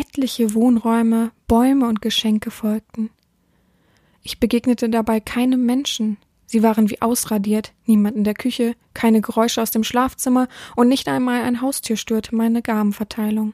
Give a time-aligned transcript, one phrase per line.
[0.00, 3.10] etliche Wohnräume, Bäume und Geschenke folgten.
[4.22, 6.16] Ich begegnete dabei keinem Menschen.
[6.46, 11.06] Sie waren wie ausradiert, niemand in der Küche, keine Geräusche aus dem Schlafzimmer und nicht
[11.06, 13.52] einmal ein Haustier störte meine Gabenverteilung.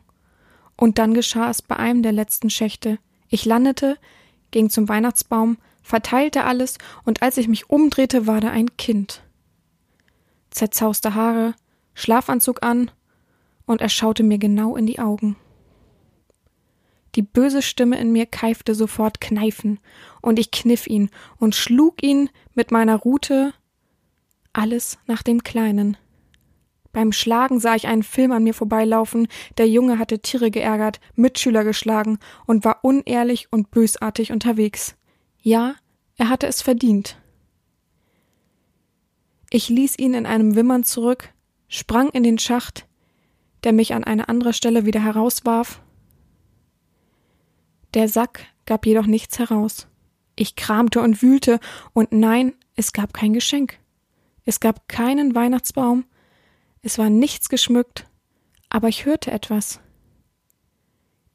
[0.77, 2.99] Und dann geschah es bei einem der letzten Schächte.
[3.29, 3.99] Ich landete,
[4.53, 9.23] ging zum Weihnachtsbaum, verteilte alles, und als ich mich umdrehte, war da ein Kind.
[10.51, 11.55] Zerzauste Haare,
[11.95, 12.91] Schlafanzug an,
[13.67, 15.37] und er schaute mir genau in die Augen.
[17.17, 19.81] Die böse Stimme in mir keifte sofort Kneifen,
[20.21, 21.09] und ich kniff ihn
[21.39, 23.55] und schlug ihn mit meiner Rute
[24.53, 25.97] alles nach dem Kleinen.
[26.93, 31.65] Beim Schlagen sah ich einen Film an mir vorbeilaufen, der Junge hatte Tiere geärgert, Mitschüler
[31.65, 34.95] geschlagen und war unehrlich und bösartig unterwegs.
[35.41, 35.75] Ja,
[36.17, 37.19] er hatte es verdient.
[39.51, 41.33] Ich ließ ihn in einem Wimmern zurück,
[41.69, 42.87] sprang in den Schacht,
[43.65, 45.83] der mich an eine andere Stelle wieder herauswarf,
[47.97, 49.89] der Sack gab jedoch nichts heraus.
[50.37, 51.59] Ich kramte und wühlte,
[51.95, 53.79] und nein, es gab kein Geschenk.
[54.45, 56.05] Es gab keinen Weihnachtsbaum,
[56.83, 58.07] es war nichts geschmückt,
[58.69, 59.81] aber ich hörte etwas.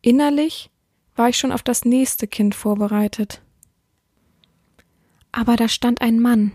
[0.02, 0.70] Innerlich
[1.16, 3.42] war ich schon auf das nächste Kind vorbereitet.
[5.31, 6.52] Aber da stand ein Mann.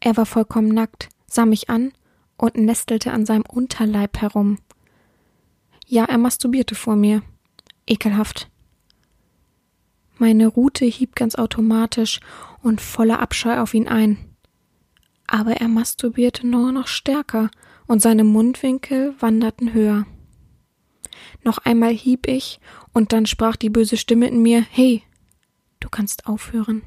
[0.00, 1.92] Er war vollkommen nackt, sah mich an
[2.36, 4.58] und nestelte an seinem Unterleib herum.
[5.86, 7.22] Ja, er masturbierte vor mir.
[7.86, 8.50] Ekelhaft.
[10.18, 12.20] Meine Rute hieb ganz automatisch
[12.62, 14.18] und voller Abscheu auf ihn ein.
[15.28, 17.50] Aber er masturbierte nur noch stärker
[17.86, 20.06] und seine Mundwinkel wanderten höher.
[21.44, 22.60] Noch einmal hieb ich
[22.92, 25.02] und dann sprach die böse Stimme in mir, hey,
[25.80, 26.82] du kannst aufhören.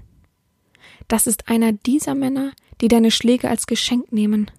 [1.08, 4.52] Das ist einer dieser Männer, die deine Schläge als Geschenk nehmen.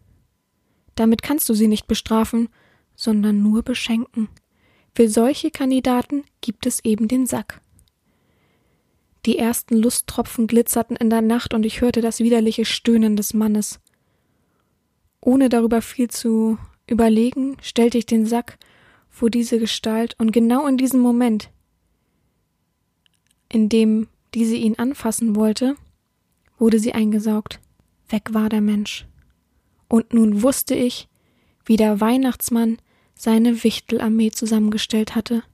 [0.95, 2.48] Damit kannst du sie nicht bestrafen,
[2.95, 4.28] sondern nur beschenken.
[4.95, 7.61] Für solche Kandidaten gibt es eben den Sack.
[9.25, 13.81] Die ersten Lusttropfen glitzerten in der Nacht und ich hörte das widerliche Stöhnen des Mannes.
[15.21, 18.59] Ohne darüber viel zu überlegen, stellte ich den Sack
[19.09, 21.50] vor diese Gestalt und genau in diesem Moment,
[23.49, 25.77] in dem diese ihn anfassen wollte,
[26.59, 27.61] wurde sie eingesaugt.
[28.09, 29.06] Weg war der Mensch.
[29.88, 31.09] Und nun wusste ich,
[31.65, 32.78] wie der Weihnachtsmann
[33.15, 35.44] seine Wichtelarmee zusammengestellt hatte.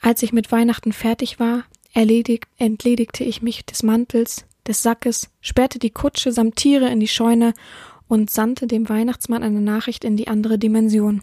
[0.00, 5.78] Als ich mit Weihnachten fertig war, erledigt, entledigte ich mich des Mantels, des Sackes, sperrte
[5.78, 7.54] die Kutsche samt Tiere in die Scheune
[8.06, 11.22] und sandte dem Weihnachtsmann eine Nachricht in die andere Dimension.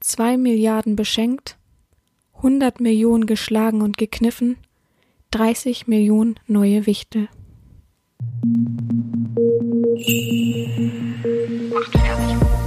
[0.00, 1.58] Zwei Milliarden beschenkt,
[2.42, 4.56] hundert Millionen geschlagen und gekniffen,
[5.30, 7.28] dreißig Millionen neue Wichtel.
[11.70, 12.59] Macht fertig.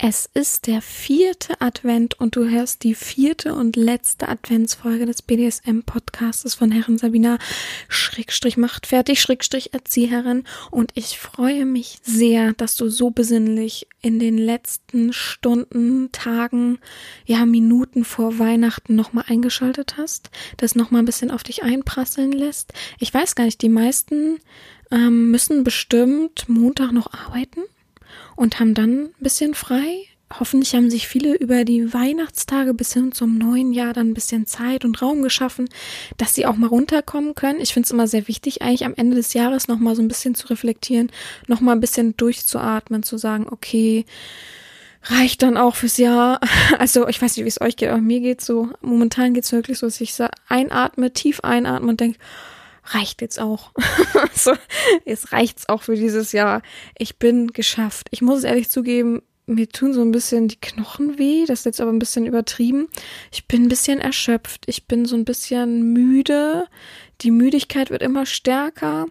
[0.00, 6.54] Es ist der vierte Advent und du hörst die vierte und letzte Adventsfolge des BDSM-Podcastes
[6.54, 7.36] von Herren Sabina
[7.88, 14.20] Schrägstrich macht fertig Schrägstrich Erzieherin und ich freue mich sehr, dass du so besinnlich in
[14.20, 16.78] den letzten Stunden, Tagen,
[17.26, 22.72] ja Minuten vor Weihnachten nochmal eingeschaltet hast, das nochmal ein bisschen auf dich einprasseln lässt.
[23.00, 24.38] Ich weiß gar nicht, die meisten
[24.92, 27.62] ähm, müssen bestimmt Montag noch arbeiten
[28.38, 30.04] und haben dann ein bisschen frei.
[30.38, 34.46] Hoffentlich haben sich viele über die Weihnachtstage bis hin zum neuen Jahr dann ein bisschen
[34.46, 35.68] Zeit und Raum geschaffen,
[36.18, 37.60] dass sie auch mal runterkommen können.
[37.60, 40.34] Ich finde es immer sehr wichtig, eigentlich am Ende des Jahres nochmal so ein bisschen
[40.34, 41.10] zu reflektieren,
[41.46, 44.04] nochmal ein bisschen durchzuatmen, zu sagen, okay,
[45.04, 46.40] reicht dann auch fürs Jahr.
[46.78, 49.52] Also ich weiß nicht, wie es euch geht, aber mir geht so, momentan geht es
[49.52, 50.14] wirklich so, dass ich
[50.48, 52.18] einatme, tief einatme und denke,
[52.94, 53.72] reicht jetzt auch.
[54.34, 54.52] so,
[55.04, 56.62] jetzt reicht's auch für dieses Jahr.
[56.96, 58.08] Ich bin geschafft.
[58.10, 61.44] Ich muss es ehrlich zugeben, mir tun so ein bisschen die Knochen weh.
[61.46, 62.88] Das ist jetzt aber ein bisschen übertrieben.
[63.32, 64.64] Ich bin ein bisschen erschöpft.
[64.66, 66.66] Ich bin so ein bisschen müde.
[67.22, 69.06] Die Müdigkeit wird immer stärker.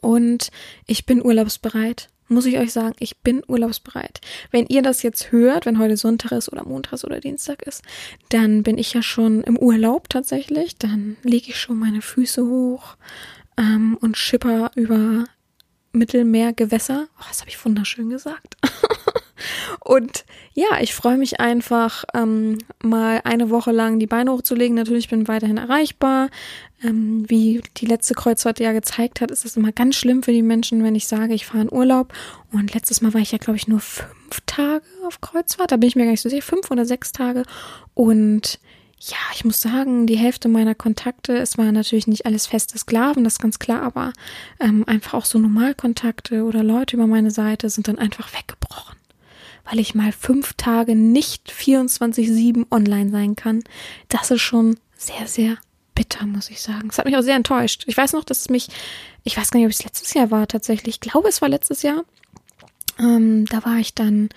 [0.00, 0.50] Und
[0.86, 4.20] ich bin urlaubsbereit muss ich euch sagen, ich bin urlaubsbereit.
[4.50, 7.82] Wenn ihr das jetzt hört, wenn heute Sonntag ist oder Montag oder Dienstag ist,
[8.28, 10.76] dann bin ich ja schon im Urlaub tatsächlich.
[10.76, 12.96] Dann lege ich schon meine Füße hoch
[13.56, 15.24] ähm, und schipper über
[15.92, 17.08] Mittelmeergewässer.
[17.18, 18.56] Oh, das habe ich wunderschön gesagt.
[19.80, 20.24] Und
[20.54, 24.76] ja, ich freue mich einfach, ähm, mal eine Woche lang die Beine hochzulegen.
[24.76, 26.28] Natürlich bin ich weiterhin erreichbar.
[26.82, 30.42] Ähm, wie die letzte Kreuzfahrt ja gezeigt hat, ist es immer ganz schlimm für die
[30.42, 32.12] Menschen, wenn ich sage, ich fahre in Urlaub.
[32.52, 35.72] Und letztes Mal war ich ja, glaube ich, nur fünf Tage auf Kreuzfahrt.
[35.72, 37.44] Da bin ich mir gar nicht so sicher, fünf oder sechs Tage.
[37.94, 38.58] Und
[38.98, 43.24] ja, ich muss sagen, die Hälfte meiner Kontakte, es waren natürlich nicht alles feste Sklaven,
[43.24, 44.12] das ist ganz klar, aber
[44.58, 48.95] ähm, einfach auch so Normalkontakte oder Leute über meine Seite sind dann einfach weggebrochen,
[49.68, 53.62] weil ich mal fünf Tage nicht 24-7 online sein kann.
[54.08, 55.58] Das ist schon sehr, sehr
[55.94, 56.88] bitter, muss ich sagen.
[56.90, 57.84] Es hat mich auch sehr enttäuscht.
[57.86, 58.68] Ich weiß noch, dass es mich,
[59.24, 60.96] ich weiß gar nicht, ob es letztes Jahr war tatsächlich.
[60.96, 62.04] Ich glaube, es war letztes Jahr.
[62.98, 64.28] Ähm, da war ich dann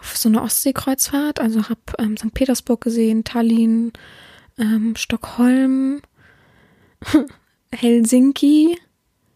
[0.00, 2.34] auf so einer Ostseekreuzfahrt, also habe ähm, St.
[2.34, 3.92] Petersburg gesehen, Tallinn,
[4.58, 6.02] ähm, Stockholm,
[7.72, 8.78] Helsinki.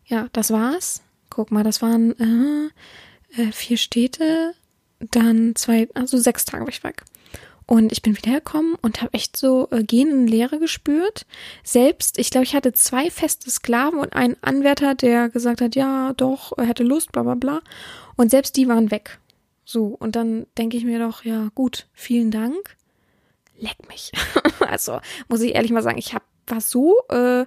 [0.04, 1.02] Ja, das war's.
[1.30, 4.54] Guck mal, das waren äh, äh, vier Städte,
[5.00, 7.04] dann zwei, also sechs Tage war ich weg.
[7.66, 11.26] Und ich bin wiedergekommen und habe echt so äh, Leere gespürt.
[11.62, 16.14] Selbst, ich glaube, ich hatte zwei feste Sklaven und einen Anwärter, der gesagt hat, ja,
[16.14, 17.60] doch, er hätte Lust, bla bla bla.
[18.16, 19.18] Und selbst die waren weg.
[19.66, 22.74] So, und dann denke ich mir doch, ja, gut, vielen Dank.
[23.58, 24.12] Leck mich.
[24.60, 27.44] also, muss ich ehrlich mal sagen, ich hab, war so, äh,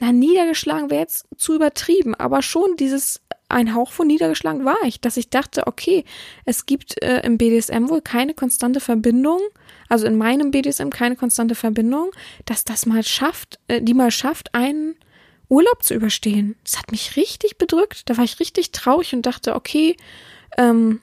[0.00, 5.00] na, niedergeschlagen wäre jetzt zu übertrieben, aber schon dieses ein Hauch von niedergeschlagen war ich,
[5.00, 6.04] dass ich dachte, okay,
[6.44, 9.40] es gibt äh, im BDSM wohl keine konstante Verbindung,
[9.88, 12.10] also in meinem BDSM keine konstante Verbindung,
[12.44, 14.96] dass das mal schafft, äh, die mal schafft, einen
[15.48, 16.56] Urlaub zu überstehen.
[16.64, 18.08] Das hat mich richtig bedrückt.
[18.08, 19.96] Da war ich richtig traurig und dachte, okay,
[20.56, 21.00] ähm,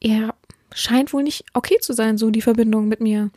[0.00, 0.34] er
[0.72, 3.30] scheint wohl nicht okay zu sein, so die Verbindung mit mir.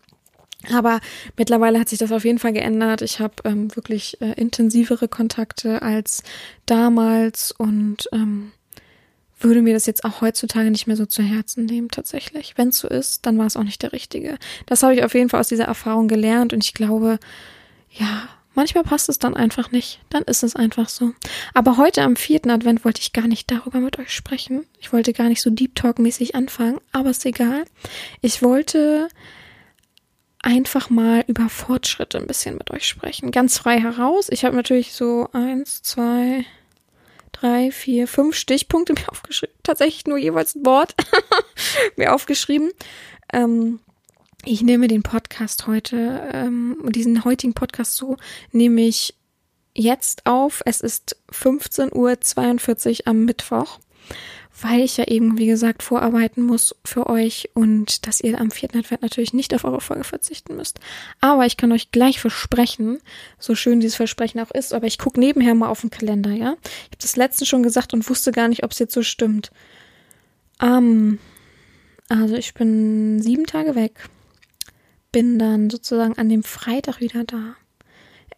[0.74, 1.00] Aber
[1.38, 3.02] mittlerweile hat sich das auf jeden Fall geändert.
[3.02, 6.24] Ich habe ähm, wirklich äh, intensivere Kontakte als
[6.66, 8.52] damals und ähm,
[9.40, 12.56] würde mir das jetzt auch heutzutage nicht mehr so zu Herzen nehmen, tatsächlich.
[12.58, 14.38] Wenn es so ist, dann war es auch nicht der richtige.
[14.66, 17.20] Das habe ich auf jeden Fall aus dieser Erfahrung gelernt und ich glaube,
[17.92, 20.02] ja, Manchmal passt es dann einfach nicht.
[20.10, 21.14] Dann ist es einfach so.
[21.54, 24.66] Aber heute am vierten Advent wollte ich gar nicht darüber mit euch sprechen.
[24.82, 27.64] Ich wollte gar nicht so Deep Talk mäßig anfangen, aber ist egal.
[28.22, 29.08] Ich wollte
[30.42, 33.32] einfach mal über Fortschritte ein bisschen mit euch sprechen.
[33.32, 34.28] Ganz frei heraus.
[34.30, 36.46] Ich habe natürlich so eins, zwei,
[37.32, 39.56] drei, vier, fünf Stichpunkte mir aufgeschrieben.
[39.64, 40.96] Tatsächlich nur jeweils ein Wort
[41.98, 42.72] mir aufgeschrieben.
[43.34, 43.80] Ähm,
[44.46, 48.16] ich nehme den Podcast heute, ähm, diesen heutigen Podcast so,
[48.52, 49.16] nehme ich
[49.76, 50.62] jetzt auf.
[50.66, 53.80] Es ist 15.42 Uhr am Mittwoch,
[54.62, 58.76] weil ich ja eben, wie gesagt, vorarbeiten muss für euch und dass ihr am 4.
[58.76, 60.80] Advent natürlich nicht auf eure Folge verzichten müsst.
[61.22, 63.00] Aber ich kann euch gleich versprechen,
[63.38, 66.56] so schön dieses Versprechen auch ist, aber ich gucke nebenher mal auf den Kalender, ja.
[66.64, 69.52] Ich habe das letztens schon gesagt und wusste gar nicht, ob es jetzt so stimmt.
[70.62, 71.20] Ähm,
[72.10, 74.10] also ich bin sieben Tage weg
[75.12, 77.56] bin dann sozusagen an dem Freitag wieder da.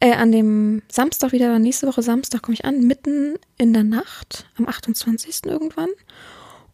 [0.01, 1.57] Äh, an dem Samstag wieder.
[1.59, 5.45] Nächste Woche Samstag komme ich an, mitten in der Nacht, am 28.
[5.45, 5.89] irgendwann.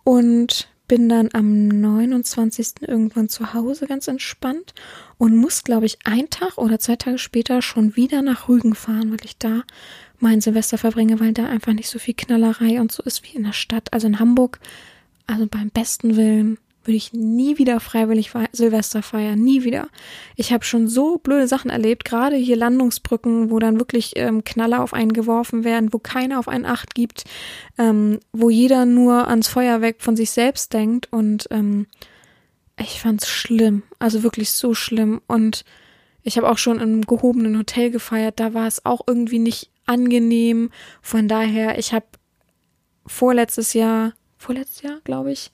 [0.05, 2.75] Und bin dann am 29.
[2.87, 4.73] irgendwann zu Hause ganz entspannt
[5.17, 9.11] und muss, glaube ich, einen Tag oder zwei Tage später schon wieder nach Rügen fahren,
[9.11, 9.63] weil ich da
[10.19, 13.43] mein Silvester verbringe, weil da einfach nicht so viel Knallerei und so ist wie in
[13.43, 13.91] der Stadt.
[13.91, 14.61] Also in Hamburg,
[15.27, 16.57] also beim besten Willen
[16.87, 19.89] würde ich nie wieder freiwillig Silvester feiern, nie wieder.
[20.37, 24.81] Ich habe schon so blöde Sachen erlebt, gerade hier Landungsbrücken, wo dann wirklich ähm, Knaller
[24.81, 27.25] auf einen geworfen werden, wo keiner auf einen Acht gibt,
[27.77, 31.87] ähm, wo jeder nur ans Feuerwerk von sich selbst denkt und ähm,
[32.79, 35.65] ich fand's schlimm, also wirklich so schlimm und
[36.23, 40.71] ich habe auch schon im gehobenen Hotel gefeiert, da war es auch irgendwie nicht angenehm.
[41.01, 42.05] Von daher, ich habe
[43.05, 45.51] vorletztes Jahr, vorletztes Jahr, glaube ich,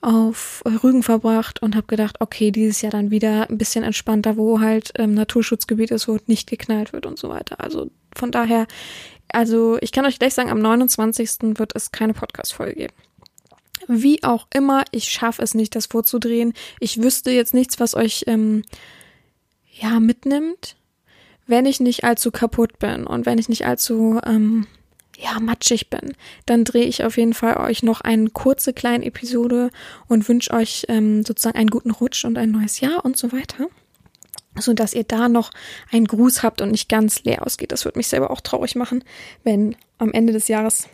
[0.00, 4.60] auf Rügen verbracht und habe gedacht, okay, dieses Jahr dann wieder ein bisschen entspannter, wo
[4.60, 7.60] halt ähm, Naturschutzgebiet ist, wo nicht geknallt wird und so weiter.
[7.60, 8.66] Also von daher,
[9.28, 11.58] also ich kann euch gleich sagen, am 29.
[11.58, 12.94] wird es keine Podcast-Folge geben.
[13.88, 16.52] Wie auch immer, ich schaffe es nicht, das vorzudrehen.
[16.78, 18.62] Ich wüsste jetzt nichts, was euch ähm,
[19.72, 20.76] ja mitnimmt,
[21.46, 24.66] wenn ich nicht allzu kaputt bin und wenn ich nicht allzu ähm,
[25.18, 26.14] ja, matschig bin,
[26.46, 29.70] dann drehe ich auf jeden Fall euch noch eine kurze kleine Episode
[30.06, 33.66] und wünsche euch ähm, sozusagen einen guten Rutsch und ein neues Jahr und so weiter.
[34.60, 35.50] So dass ihr da noch
[35.90, 37.72] einen Gruß habt und nicht ganz leer ausgeht.
[37.72, 39.04] Das würde mich selber auch traurig machen,
[39.42, 40.88] wenn am Ende des Jahres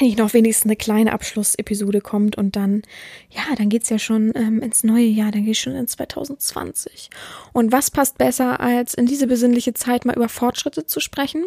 [0.00, 2.82] nicht noch wenigstens eine kleine Abschlussepisode kommt und dann,
[3.30, 7.10] ja, dann geht's ja schon ähm, ins neue Jahr, dann geht's schon in 2020.
[7.52, 11.44] Und was passt besser, als in diese besinnliche Zeit mal über Fortschritte zu sprechen?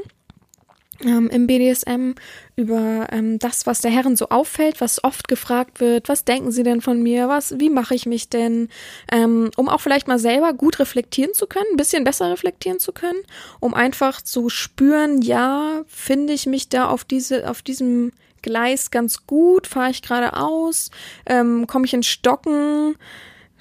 [1.06, 2.14] Ähm, im BDSM
[2.56, 6.64] über ähm, das, was der Herren so auffällt, was oft gefragt wird, was denken sie
[6.64, 8.70] denn von mir, was, wie mache ich mich denn,
[9.12, 12.92] ähm, um auch vielleicht mal selber gut reflektieren zu können, ein bisschen besser reflektieren zu
[12.92, 13.20] können,
[13.60, 19.28] um einfach zu spüren, ja, finde ich mich da auf diese, auf diesem Gleis ganz
[19.28, 20.92] gut, fahre ich geradeaus,
[21.26, 22.96] ähm, komme ich in Stocken,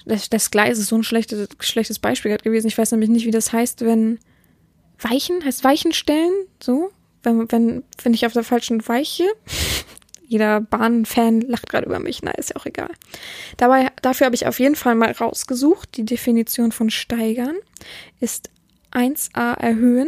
[0.05, 2.67] das, das Gleis ist so ein schlechtes, schlechtes Beispiel gewesen.
[2.67, 4.19] Ich weiß nämlich nicht, wie das heißt, wenn
[4.99, 6.91] Weichen, heißt Weichen stellen, so,
[7.23, 9.25] wenn, wenn, wenn ich auf der falschen Weiche.
[10.25, 12.91] Jeder Bahnfan lacht gerade über mich, na, ist ja auch egal.
[13.57, 15.97] Dabei, dafür habe ich auf jeden Fall mal rausgesucht.
[15.97, 17.57] Die Definition von steigern
[18.21, 18.49] ist
[18.93, 20.07] 1a erhöhen,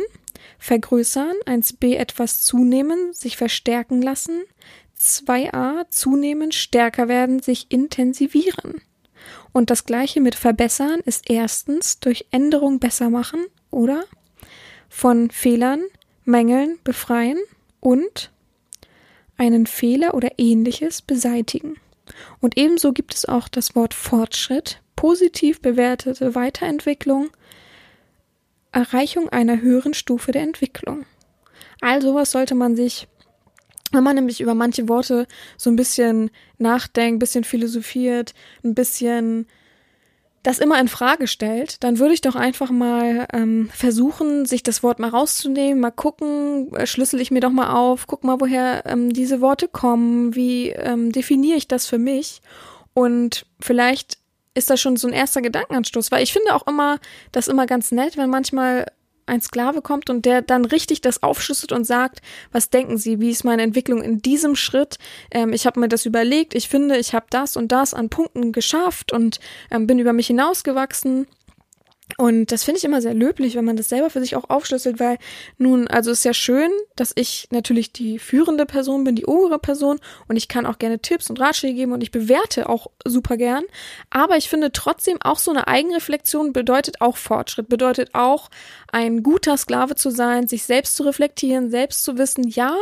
[0.59, 4.43] vergrößern, 1b etwas zunehmen, sich verstärken lassen,
[4.97, 8.81] 2a zunehmen, stärker werden, sich intensivieren.
[9.51, 14.05] Und das gleiche mit verbessern ist erstens durch Änderung besser machen oder
[14.89, 15.83] von Fehlern,
[16.25, 17.37] Mängeln befreien
[17.79, 18.31] und
[19.37, 21.77] einen Fehler oder ähnliches beseitigen.
[22.39, 27.29] Und ebenso gibt es auch das Wort Fortschritt, positiv bewertete Weiterentwicklung,
[28.71, 31.05] Erreichung einer höheren Stufe der Entwicklung.
[31.81, 33.07] Also was sollte man sich,
[33.91, 35.27] wenn man nämlich über manche Worte
[35.57, 39.47] so ein bisschen nachdenkt, ein bisschen philosophiert, ein bisschen
[40.43, 44.83] das immer in Frage stellt, dann würde ich doch einfach mal ähm, versuchen, sich das
[44.83, 48.85] Wort mal rauszunehmen, mal gucken, äh, schlüssel ich mir doch mal auf, guck mal, woher
[48.85, 52.41] ähm, diese Worte kommen, wie ähm, definiere ich das für mich?
[52.93, 54.17] Und vielleicht
[54.53, 56.99] ist das schon so ein erster Gedankenanstoß, weil ich finde auch immer,
[57.31, 58.85] das immer ganz nett, wenn manchmal
[59.25, 63.29] ein Sklave kommt und der dann richtig das aufschlüsselt und sagt, was denken Sie, wie
[63.29, 64.97] ist meine Entwicklung in diesem Schritt?
[65.31, 68.51] Ähm, ich habe mir das überlegt, ich finde, ich habe das und das an Punkten
[68.51, 69.39] geschafft und
[69.71, 71.27] ähm, bin über mich hinausgewachsen
[72.17, 74.99] und das finde ich immer sehr löblich, wenn man das selber für sich auch aufschlüsselt,
[74.99, 75.17] weil
[75.57, 79.99] nun, also ist ja schön, dass ich natürlich die führende Person bin, die obere Person
[80.27, 83.63] und ich kann auch gerne Tipps und Ratschläge geben und ich bewerte auch super gern.
[84.09, 88.49] Aber ich finde trotzdem auch so eine Eigenreflexion bedeutet auch Fortschritt, bedeutet auch
[88.91, 92.75] ein guter Sklave zu sein, sich selbst zu reflektieren, selbst zu wissen, ja,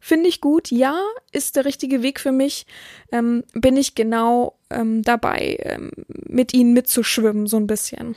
[0.00, 1.00] finde ich gut, ja,
[1.32, 2.66] ist der richtige Weg für mich,
[3.10, 8.16] ähm, bin ich genau ähm, dabei, ähm, mit ihnen mitzuschwimmen, so ein bisschen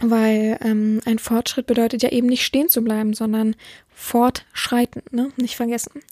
[0.00, 3.56] weil ähm, ein Fortschritt bedeutet ja eben nicht stehen zu bleiben, sondern
[3.94, 5.30] fortschreiten, ne?
[5.36, 6.02] Nicht vergessen.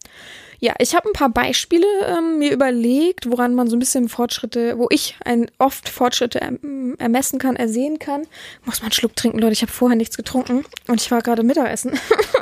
[0.60, 4.78] Ja, ich habe ein paar Beispiele ähm, mir überlegt, woran man so ein bisschen Fortschritte,
[4.78, 8.28] wo ich ein oft Fortschritte erm-, ermessen kann, ersehen kann.
[8.64, 9.54] Muss man einen Schluck trinken, Leute.
[9.54, 11.98] Ich habe vorher nichts getrunken und ich war gerade Mittagessen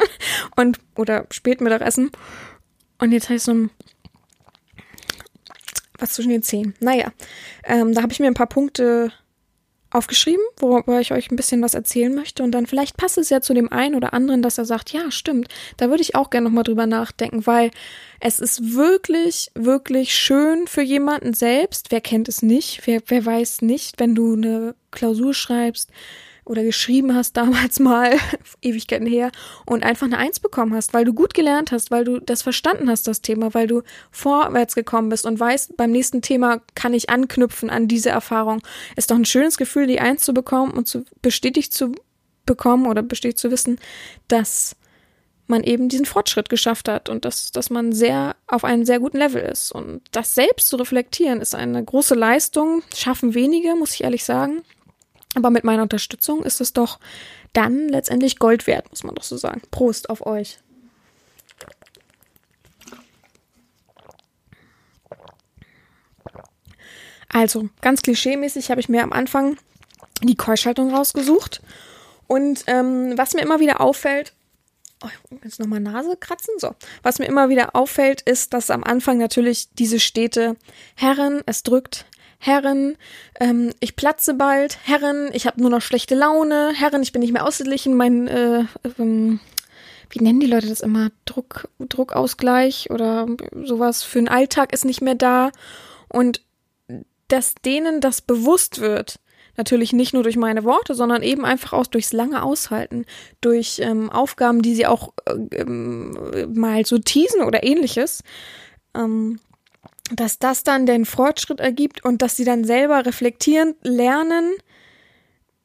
[0.57, 2.11] und oder spät Mittagessen
[2.99, 3.71] und jetzt habe ich so ein
[5.99, 6.75] was zwischen den Zehen.
[6.81, 7.13] Naja,
[7.65, 9.13] ähm, da habe ich mir ein paar Punkte
[9.91, 12.43] aufgeschrieben, worüber ich euch ein bisschen was erzählen möchte.
[12.43, 15.11] Und dann vielleicht passt es ja zu dem einen oder anderen, dass er sagt, ja,
[15.11, 17.71] stimmt, da würde ich auch gerne nochmal drüber nachdenken, weil
[18.21, 21.91] es ist wirklich, wirklich schön für jemanden selbst.
[21.91, 22.87] Wer kennt es nicht?
[22.87, 25.91] Wer, wer weiß nicht, wenn du eine Klausur schreibst,
[26.51, 28.17] oder geschrieben hast damals mal,
[28.61, 29.31] Ewigkeiten her,
[29.67, 32.91] und einfach eine Eins bekommen hast, weil du gut gelernt hast, weil du das verstanden
[32.91, 37.09] hast, das Thema, weil du vorwärts gekommen bist und weißt, beim nächsten Thema kann ich
[37.09, 38.63] anknüpfen an diese Erfahrung.
[38.97, 41.93] Ist doch ein schönes Gefühl, die Eins zu bekommen und zu bestätigt zu
[42.47, 43.79] bekommen oder bestätigt zu wissen,
[44.27, 44.75] dass
[45.47, 49.19] man eben diesen Fortschritt geschafft hat und dass, dass man sehr auf einem sehr guten
[49.19, 49.71] Level ist.
[49.71, 54.63] Und das selbst zu reflektieren ist eine große Leistung, schaffen wenige, muss ich ehrlich sagen.
[55.35, 56.99] Aber mit meiner Unterstützung ist es doch
[57.53, 59.63] dann letztendlich Gold wert, muss man doch so sagen.
[59.71, 60.59] Prost auf euch.
[67.33, 69.57] Also, ganz klischeemäßig habe ich mir am Anfang
[70.23, 71.63] die Keuschaltung rausgesucht.
[72.27, 74.33] Und ähm, was mir immer wieder auffällt,
[75.03, 75.09] oh,
[75.45, 76.75] jetzt nochmal Nase kratzen, so.
[77.03, 80.57] Was mir immer wieder auffällt, ist, dass am Anfang natürlich diese Städte
[80.97, 82.05] Herren, es drückt,
[82.43, 82.97] Herren,
[83.39, 87.35] ähm, ich platze bald, Herren, ich habe nur noch schlechte Laune, Herren, ich bin nicht
[87.35, 88.65] mehr ausgeglichen, mein, äh,
[88.99, 89.41] ähm,
[90.09, 91.11] wie nennen die Leute das immer?
[91.27, 93.27] Druck, Druckausgleich oder
[93.63, 95.51] sowas für den Alltag ist nicht mehr da.
[96.09, 96.41] Und
[97.29, 99.21] dass denen das bewusst wird,
[99.59, 103.05] natürlich nicht nur durch meine Worte, sondern eben einfach auch durchs lange Aushalten,
[103.43, 106.17] durch ähm, Aufgaben, die sie auch äh, ähm,
[106.55, 108.23] mal so teasen oder ähnliches,
[108.95, 109.41] ähm,
[110.11, 114.55] dass das dann den Fortschritt ergibt und dass sie dann selber reflektieren, lernen,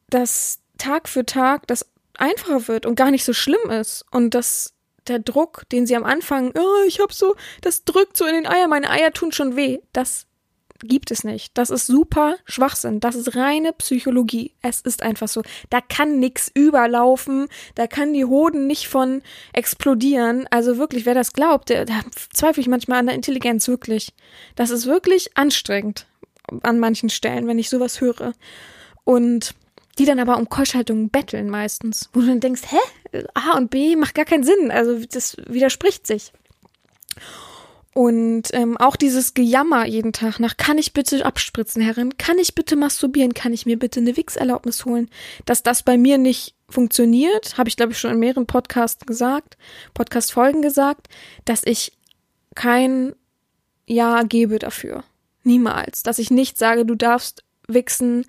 [0.08, 1.86] dass Tag für Tag das
[2.16, 4.74] einfacher wird und gar nicht so schlimm ist und dass
[5.08, 8.46] der Druck, den sie am Anfang, oh, ich hab so, das drückt so in den
[8.46, 10.26] Eier, meine Eier tun schon weh, das
[10.82, 11.56] gibt es nicht.
[11.56, 13.00] Das ist super Schwachsinn.
[13.00, 14.52] Das ist reine Psychologie.
[14.62, 15.42] Es ist einfach so.
[15.70, 17.48] Da kann nix überlaufen.
[17.74, 20.46] Da kann die Hoden nicht von explodieren.
[20.50, 22.00] Also wirklich, wer das glaubt, der, da
[22.32, 24.12] zweifle ich manchmal an der Intelligenz, wirklich.
[24.54, 26.06] Das ist wirklich anstrengend
[26.62, 28.32] an manchen Stellen, wenn ich sowas höre.
[29.04, 29.54] Und
[29.98, 32.10] die dann aber um Keuschhaltung betteln meistens.
[32.12, 33.22] Wo du dann denkst, hä?
[33.34, 34.70] A und B macht gar keinen Sinn.
[34.70, 36.32] Also das widerspricht sich.
[37.96, 42.18] Und ähm, auch dieses Gejammer jeden Tag nach, kann ich bitte abspritzen, Herrin?
[42.18, 43.32] Kann ich bitte masturbieren?
[43.32, 45.08] Kann ich mir bitte eine Wix-Erlaubnis holen?
[45.46, 49.56] Dass das bei mir nicht funktioniert, habe ich, glaube ich, schon in mehreren Podcasts gesagt,
[49.94, 51.08] Podcast-Folgen gesagt,
[51.46, 51.94] dass ich
[52.54, 53.14] kein
[53.86, 55.02] Ja gebe dafür.
[55.42, 56.02] Niemals.
[56.02, 58.26] Dass ich nicht sage, du darfst wichsen,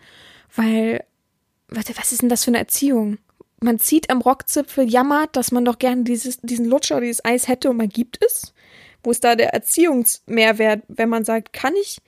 [0.55, 1.03] weil,
[1.67, 3.17] warte, was ist denn das für eine Erziehung?
[3.59, 7.69] Man zieht am Rockzipfel, jammert, dass man doch gerne dieses, diesen Lutscher, dieses Eis hätte
[7.69, 8.53] und man gibt es.
[9.03, 11.99] Wo ist da der Erziehungsmehrwert, wenn man sagt, kann ich,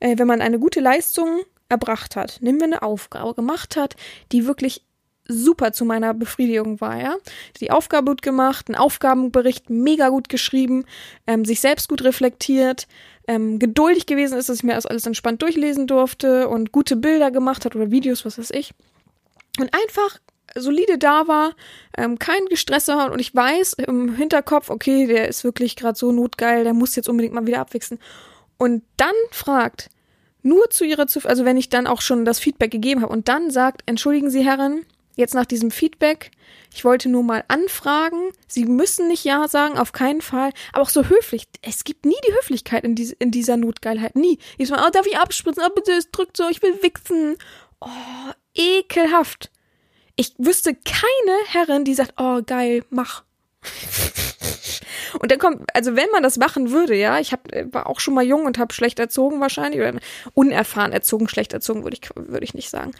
[0.00, 3.96] äh, wenn man eine gute Leistung erbracht hat, nehmen wir eine Aufgabe gemacht hat,
[4.32, 4.82] die wirklich
[5.28, 7.16] super zu meiner Befriedigung war, ja.
[7.60, 10.84] Die Aufgabe gut gemacht, einen Aufgabenbericht mega gut geschrieben,
[11.26, 12.88] ähm, sich selbst gut reflektiert,
[13.28, 17.30] ähm, geduldig gewesen ist, dass ich mir das alles entspannt durchlesen durfte und gute Bilder
[17.30, 18.72] gemacht hat oder Videos, was weiß ich.
[19.58, 20.18] Und einfach
[20.54, 21.54] solide da war,
[21.96, 26.64] ähm, kein Gestresser und ich weiß im Hinterkopf, okay, der ist wirklich gerade so notgeil,
[26.64, 28.00] der muss jetzt unbedingt mal wieder abwechseln.
[28.58, 29.90] Und dann fragt,
[30.42, 33.28] nur zu ihrer Zufriedenheit, also wenn ich dann auch schon das Feedback gegeben habe und
[33.28, 34.84] dann sagt, entschuldigen Sie, Herren,
[35.16, 36.30] jetzt nach diesem Feedback,
[36.74, 38.30] ich wollte nur mal anfragen.
[38.46, 40.52] Sie müssen nicht Ja sagen, auf keinen Fall.
[40.72, 41.48] Aber auch so höflich.
[41.62, 44.14] Es gibt nie die Höflichkeit in, diese, in dieser Notgeilheit.
[44.14, 44.38] Nie.
[44.56, 45.62] Jedes Mal, oh, darf ich abspritzen?
[45.66, 47.36] Oh, bitte, es drückt so, ich will wichsen.
[47.80, 47.88] Oh,
[48.54, 49.50] ekelhaft.
[50.20, 53.24] Ich wüsste keine Herrin, die sagt, oh, geil, mach.
[55.18, 58.12] Und dann kommt, also wenn man das machen würde, ja, ich hab, war auch schon
[58.12, 59.98] mal jung und habe schlecht erzogen wahrscheinlich, oder
[60.34, 62.90] unerfahren erzogen, schlecht erzogen würde ich, würde ich nicht sagen.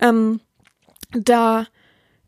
[0.00, 0.40] Ähm,
[1.12, 1.68] da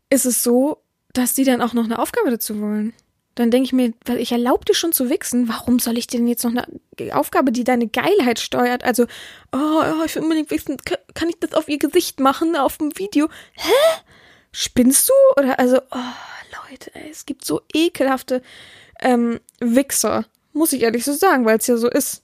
[0.09, 2.93] ist es so, dass die dann auch noch eine Aufgabe dazu wollen.
[3.35, 6.19] Dann denke ich mir, weil ich erlaube dir schon zu wichsen, warum soll ich dir
[6.19, 8.85] denn jetzt noch eine Aufgabe, die deine Geilheit steuert?
[8.85, 9.07] Also,
[9.51, 10.77] oh, oh ich will unbedingt wichsen,
[11.13, 13.27] kann ich das auf ihr Gesicht machen, auf dem Video?
[13.51, 13.73] Hä?
[14.59, 15.13] Spinnst du?
[15.39, 18.41] Oder also, oh, Leute, ey, es gibt so ekelhafte
[18.99, 22.23] ähm, Wichser, muss ich ehrlich so sagen, weil es ja so ist.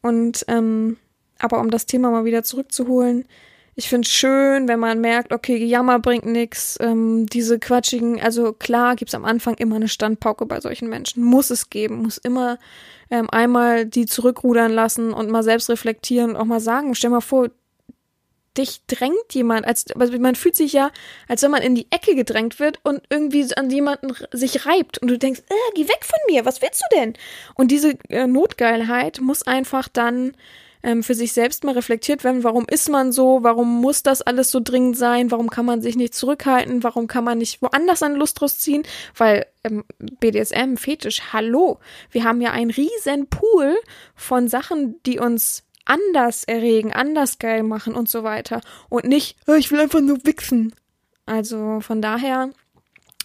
[0.00, 0.96] Und, ähm,
[1.40, 3.24] aber um das Thema mal wieder zurückzuholen,
[3.74, 8.52] ich finde es schön, wenn man merkt, okay, Jammer bringt nichts, ähm, diese quatschigen, also
[8.52, 11.24] klar gibt es am Anfang immer eine Standpauke bei solchen Menschen.
[11.24, 12.60] Muss es geben, muss immer
[13.10, 17.20] ähm, einmal die zurückrudern lassen und mal selbst reflektieren und auch mal sagen, stell mal
[17.20, 17.48] vor,
[18.60, 20.90] dich drängt jemand, als also man fühlt sich ja,
[21.28, 24.98] als wenn man in die Ecke gedrängt wird und irgendwie an jemanden sich reibt.
[24.98, 27.14] Und du denkst, äh, geh weg von mir, was willst du denn?
[27.54, 30.32] Und diese äh, Notgeilheit muss einfach dann
[30.82, 34.50] ähm, für sich selbst mal reflektiert werden, warum ist man so, warum muss das alles
[34.50, 38.16] so dringend sein, warum kann man sich nicht zurückhalten, warum kann man nicht woanders eine
[38.16, 38.82] Lust draus ziehen,
[39.16, 41.78] weil ähm, BDSM, Fetisch, hallo,
[42.10, 43.76] wir haben ja einen riesen Pool
[44.14, 49.54] von Sachen, die uns anders erregen, anders geil machen und so weiter und nicht, oh,
[49.54, 50.72] ich will einfach nur wichsen.
[51.26, 52.50] Also von daher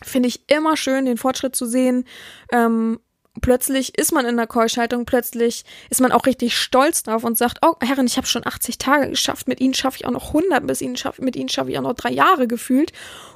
[0.03, 2.05] finde ich immer schön, den Fortschritt zu sehen.
[2.51, 2.99] Ähm,
[3.41, 7.59] plötzlich ist man in der Keuschhaltung, plötzlich ist man auch richtig stolz drauf und sagt,
[7.61, 10.65] oh Herrin, ich habe schon 80 Tage geschafft, mit Ihnen schaffe ich auch noch 100,
[10.65, 12.91] bis Ihnen schaff, mit Ihnen schaffe ich auch noch drei Jahre gefühlt.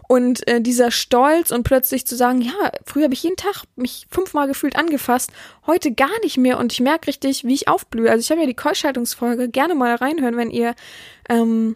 [0.08, 4.08] Und äh, dieser Stolz und plötzlich zu sagen, ja, früher habe ich jeden Tag mich
[4.10, 5.32] fünfmal gefühlt angefasst,
[5.68, 8.10] heute gar nicht mehr und ich merke richtig, wie ich aufblühe.
[8.10, 10.74] Also ich habe ja die Keuschhaltungsfolge, gerne mal reinhören, wenn ihr
[11.30, 11.76] ähm,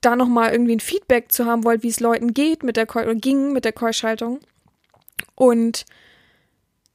[0.00, 3.14] da nochmal irgendwie ein Feedback zu haben wollt, wie es Leuten geht mit der Keu
[3.16, 4.40] ging mit der Keuschhaltung.
[5.34, 5.84] Und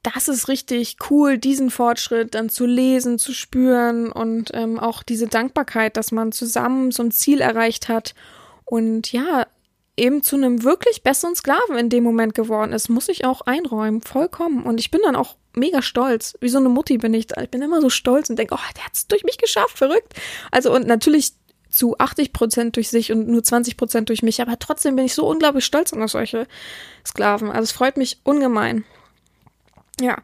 [0.02, 5.26] das ist richtig cool, diesen Fortschritt dann zu lesen, zu spüren und ähm, auch diese
[5.26, 8.14] Dankbarkeit, dass man zusammen so ein Ziel erreicht hat
[8.64, 9.46] und ja,
[9.96, 14.00] eben zu einem wirklich besseren Sklaven in dem Moment geworden ist, muss ich auch einräumen,
[14.00, 14.62] vollkommen.
[14.64, 16.38] Und ich bin dann auch mega stolz.
[16.40, 17.26] Wie so eine Mutti bin ich.
[17.38, 20.14] Ich bin immer so stolz und denke, oh, der hat es durch mich geschafft, verrückt.
[20.50, 21.32] Also und natürlich
[21.68, 25.14] zu 80 Prozent durch sich und nur 20 Prozent durch mich, aber trotzdem bin ich
[25.14, 26.46] so unglaublich stolz auf solche
[27.06, 27.48] Sklaven.
[27.50, 28.84] Also es freut mich ungemein.
[30.00, 30.16] Ja.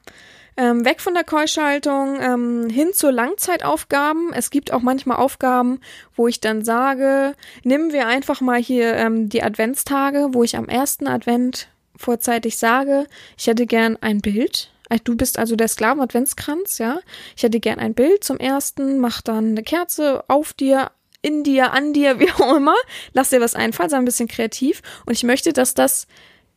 [0.58, 4.32] Ähm, weg von der Keuschaltung ähm, hin zu Langzeitaufgaben.
[4.32, 5.80] Es gibt auch manchmal Aufgaben,
[6.14, 10.66] wo ich dann sage, nehmen wir einfach mal hier ähm, die Adventstage, wo ich am
[10.66, 14.70] ersten Advent vorzeitig sage, ich hätte gern ein Bild.
[14.88, 17.00] Äh, du bist also der Sklaven-Adventskranz, ja.
[17.36, 20.90] Ich hätte gern ein Bild zum ersten, mach dann eine Kerze auf dir,
[21.22, 22.76] in dir, an dir, wie auch immer.
[23.12, 24.82] Lass dir was einfallen, sei ein bisschen kreativ.
[25.04, 26.06] Und ich möchte, dass das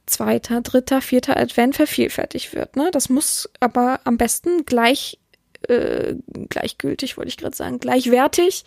[0.10, 2.76] zweiter, dritter, vierter Advent vervielfältigt wird.
[2.76, 2.89] Ne?
[2.91, 5.19] Das muss aber am besten gleich,
[5.67, 6.15] äh,
[6.50, 8.65] gleichgültig, wollte ich gerade sagen, gleichwertig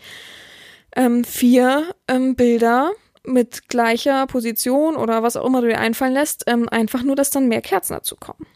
[0.96, 2.92] ähm, vier ähm, Bilder
[3.24, 7.30] mit gleicher Position oder was auch immer du dir einfallen lässt, ähm, einfach nur, dass
[7.30, 8.46] dann mehr Kerzen dazu kommen.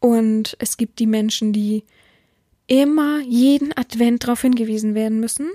[0.00, 1.84] Und es gibt die Menschen, die
[2.66, 5.50] immer jeden Advent darauf hingewiesen werden müssen.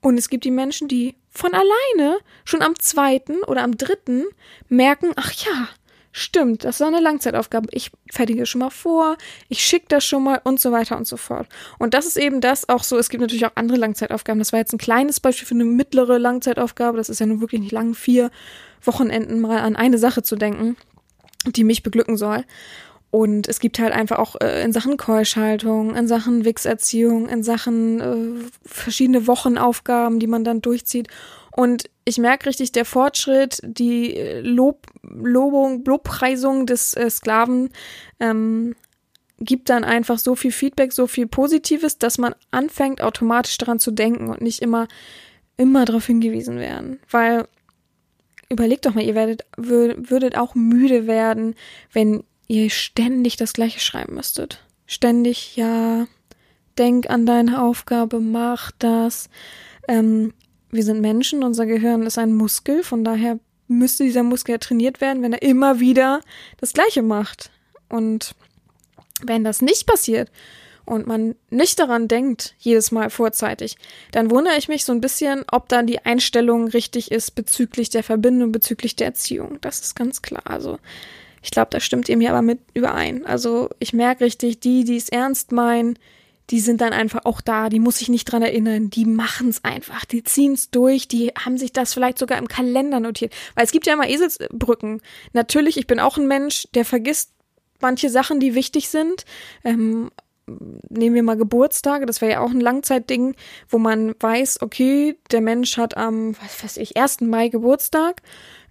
[0.00, 4.24] Und es gibt die Menschen, die von alleine schon am zweiten oder am dritten
[4.68, 5.68] merken, ach ja,
[6.12, 7.68] stimmt, das war eine Langzeitaufgabe.
[7.72, 9.16] Ich fertige schon mal vor,
[9.48, 11.48] ich schicke das schon mal und so weiter und so fort.
[11.78, 14.38] Und das ist eben das auch so, es gibt natürlich auch andere Langzeitaufgaben.
[14.38, 16.98] Das war jetzt ein kleines Beispiel für eine mittlere Langzeitaufgabe.
[16.98, 18.30] Das ist ja nun wirklich nicht lang, vier
[18.82, 20.76] Wochenenden mal an eine Sache zu denken,
[21.46, 22.44] die mich beglücken soll.
[23.10, 28.00] Und es gibt halt einfach auch äh, in Sachen Keuschhaltung, in Sachen Wichserziehung, in Sachen
[28.00, 31.08] äh, verschiedene Wochenaufgaben, die man dann durchzieht.
[31.54, 34.12] Und ich merke richtig, der Fortschritt, die
[34.42, 37.70] Lob, Lobung, Lobpreisung des äh, Sklaven
[38.18, 38.74] ähm,
[39.38, 43.90] gibt dann einfach so viel Feedback, so viel Positives, dass man anfängt, automatisch daran zu
[43.90, 44.88] denken und nicht immer,
[45.56, 47.00] immer darauf hingewiesen werden.
[47.10, 47.46] Weil,
[48.48, 51.54] überlegt doch mal, ihr werdet, würdet auch müde werden,
[51.92, 54.64] wenn ihr ständig das Gleiche schreiben müsstet.
[54.86, 56.06] Ständig, ja,
[56.78, 59.28] denk an deine Aufgabe, mach das.
[59.88, 60.32] Ähm,
[60.72, 65.00] wir sind Menschen, unser Gehirn ist ein Muskel, von daher müsste dieser Muskel ja trainiert
[65.00, 66.20] werden, wenn er immer wieder
[66.58, 67.50] das Gleiche macht.
[67.88, 68.34] Und
[69.22, 70.30] wenn das nicht passiert
[70.84, 73.76] und man nicht daran denkt, jedes Mal vorzeitig,
[74.12, 78.02] dann wundere ich mich so ein bisschen, ob dann die Einstellung richtig ist bezüglich der
[78.02, 79.58] Verbindung, bezüglich der Erziehung.
[79.60, 80.42] Das ist ganz klar.
[80.44, 80.78] Also,
[81.42, 83.26] ich glaube, da stimmt ihr mir aber mit überein.
[83.26, 85.98] Also, ich merke richtig, die, die es ernst meinen,
[86.50, 89.64] die sind dann einfach auch da, die muss sich nicht dran erinnern, die machen es
[89.64, 93.32] einfach, die ziehen es durch, die haben sich das vielleicht sogar im Kalender notiert.
[93.54, 95.00] Weil es gibt ja immer Eselsbrücken.
[95.32, 97.32] Natürlich, ich bin auch ein Mensch, der vergisst
[97.80, 99.24] manche Sachen, die wichtig sind.
[99.64, 100.10] Ähm,
[100.46, 103.34] nehmen wir mal Geburtstage, das wäre ja auch ein Langzeitding,
[103.68, 107.20] wo man weiß, okay, der Mensch hat am, was weiß ich, 1.
[107.22, 108.22] Mai Geburtstag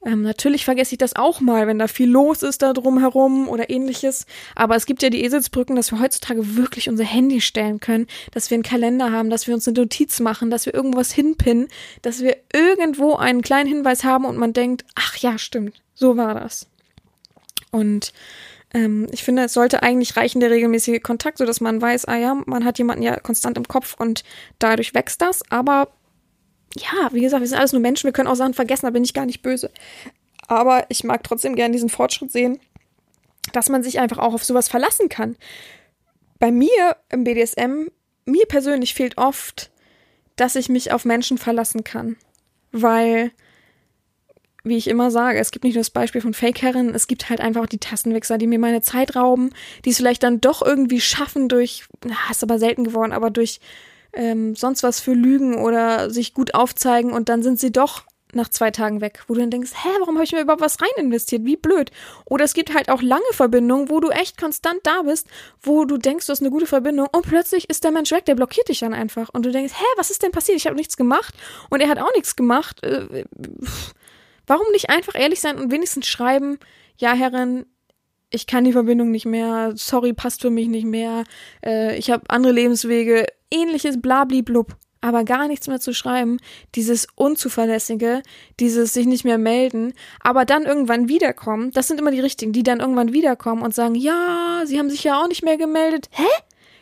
[0.03, 3.69] ähm, natürlich vergesse ich das auch mal, wenn da viel los ist da drumherum oder
[3.69, 4.25] ähnliches.
[4.55, 8.49] Aber es gibt ja die Eselsbrücken, dass wir heutzutage wirklich unser Handy stellen können, dass
[8.49, 11.67] wir einen Kalender haben, dass wir uns eine Notiz machen, dass wir irgendwas hinpinnen,
[12.01, 16.33] dass wir irgendwo einen kleinen Hinweis haben und man denkt, ach ja, stimmt, so war
[16.33, 16.67] das.
[17.69, 18.11] Und
[18.73, 22.17] ähm, ich finde, es sollte eigentlich reichen, der regelmäßige Kontakt, so dass man weiß, ah
[22.17, 24.23] ja, man hat jemanden ja konstant im Kopf und
[24.59, 25.41] dadurch wächst das.
[25.49, 25.89] Aber
[26.75, 29.03] ja, wie gesagt, wir sind alles nur Menschen, wir können auch Sachen vergessen, da bin
[29.03, 29.71] ich gar nicht böse.
[30.47, 32.59] Aber ich mag trotzdem gerne diesen Fortschritt sehen,
[33.53, 35.35] dass man sich einfach auch auf sowas verlassen kann.
[36.39, 37.87] Bei mir im BDSM,
[38.25, 39.71] mir persönlich fehlt oft,
[40.35, 42.17] dass ich mich auf Menschen verlassen kann.
[42.71, 43.31] Weil,
[44.63, 47.41] wie ich immer sage, es gibt nicht nur das Beispiel von Fake-Herren, es gibt halt
[47.41, 49.51] einfach die Tassenwichser, die mir meine Zeit rauben,
[49.85, 53.59] die es vielleicht dann doch irgendwie schaffen durch, na, ist aber selten geworden, aber durch
[54.13, 58.49] ähm, sonst was für Lügen oder sich gut aufzeigen und dann sind sie doch nach
[58.49, 60.89] zwei Tagen weg, wo du dann denkst, hä, warum habe ich mir überhaupt was rein
[60.97, 61.43] investiert?
[61.45, 61.91] Wie blöd.
[62.25, 65.27] Oder es gibt halt auch lange Verbindungen, wo du echt konstant da bist,
[65.61, 68.35] wo du denkst, du hast eine gute Verbindung und plötzlich ist der Mensch weg, der
[68.35, 70.57] blockiert dich dann einfach und du denkst, hä, was ist denn passiert?
[70.57, 71.33] Ich habe nichts gemacht
[71.69, 72.83] und er hat auch nichts gemacht.
[72.83, 73.25] Äh,
[74.51, 76.59] warum nicht einfach ehrlich sein und wenigstens schreiben,
[76.97, 77.65] ja, Herrin,
[78.29, 81.23] ich kann die Verbindung nicht mehr, sorry, passt für mich nicht mehr,
[81.65, 86.37] äh, ich habe andere Lebenswege, ähnliches Blabliblub, aber gar nichts mehr zu schreiben,
[86.75, 88.23] dieses Unzuverlässige,
[88.59, 92.63] dieses sich nicht mehr melden, aber dann irgendwann wiederkommen, das sind immer die richtigen, die
[92.63, 96.09] dann irgendwann wiederkommen und sagen, ja, sie haben sich ja auch nicht mehr gemeldet.
[96.11, 96.27] Hä?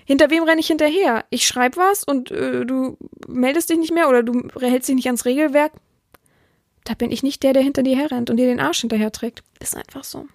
[0.06, 1.24] Hinter wem renne ich hinterher?
[1.30, 5.06] Ich schreibe was und äh, du meldest dich nicht mehr oder du hältst dich nicht
[5.06, 5.72] ans Regelwerk.
[6.84, 9.44] Da bin ich nicht der, der hinter dir herrennt und dir den Arsch hinterher trägt.
[9.60, 10.28] Ist einfach so.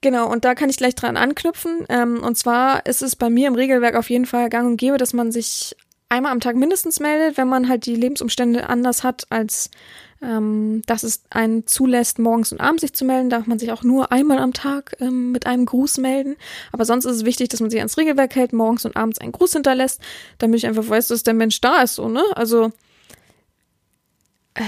[0.00, 1.84] Genau, und da kann ich gleich dran anknüpfen.
[1.88, 4.96] Ähm, und zwar ist es bei mir im Regelwerk auf jeden Fall gang und gäbe,
[4.96, 5.76] dass man sich
[6.08, 9.70] einmal am Tag mindestens meldet, wenn man halt die Lebensumstände anders hat, als
[10.20, 13.30] ähm, dass es einen zulässt, morgens und abends sich zu melden.
[13.30, 16.36] Darf man sich auch nur einmal am Tag ähm, mit einem Gruß melden.
[16.72, 19.32] Aber sonst ist es wichtig, dass man sich ans Regelwerk hält, morgens und abends einen
[19.32, 20.00] Gruß hinterlässt,
[20.38, 22.22] damit ich einfach weiß, dass der Mensch da ist, so, ne?
[22.34, 22.72] Also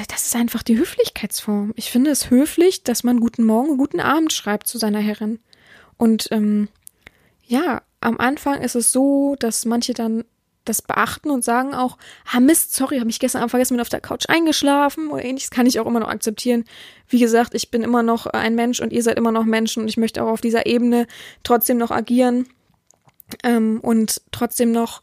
[0.08, 1.72] das ist einfach die Höflichkeitsform.
[1.76, 5.40] Ich finde es höflich, dass man guten Morgen guten Abend schreibt zu seiner Herrin.
[5.96, 6.68] Und ähm,
[7.46, 10.24] ja, am Anfang ist es so, dass manche dann
[10.64, 11.96] das beachten und sagen auch,
[12.30, 15.50] ah Mist, sorry, habe ich gestern Abend vergessen, bin auf der Couch eingeschlafen oder ähnliches,
[15.50, 16.64] kann ich auch immer noch akzeptieren.
[17.08, 19.88] Wie gesagt, ich bin immer noch ein Mensch und ihr seid immer noch Menschen und
[19.88, 21.06] ich möchte auch auf dieser Ebene
[21.42, 22.46] trotzdem noch agieren
[23.42, 25.02] ähm, und trotzdem noch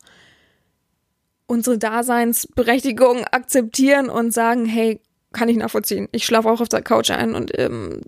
[1.47, 5.01] unsere Daseinsberechtigung akzeptieren und sagen, hey,
[5.33, 6.07] kann ich nachvollziehen.
[6.11, 8.01] Ich schlafe auch auf der Couch ein und ähm,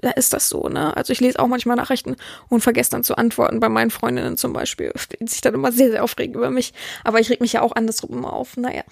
[0.00, 0.96] da ist das so, ne?
[0.96, 2.16] Also ich lese auch manchmal Nachrichten
[2.48, 5.90] und vergesse dann zu antworten bei meinen Freundinnen zum Beispiel, die sich dann immer sehr,
[5.90, 6.72] sehr aufregen über mich.
[7.04, 8.56] Aber ich reg mich ja auch andersrum immer auf.
[8.56, 8.82] Naja.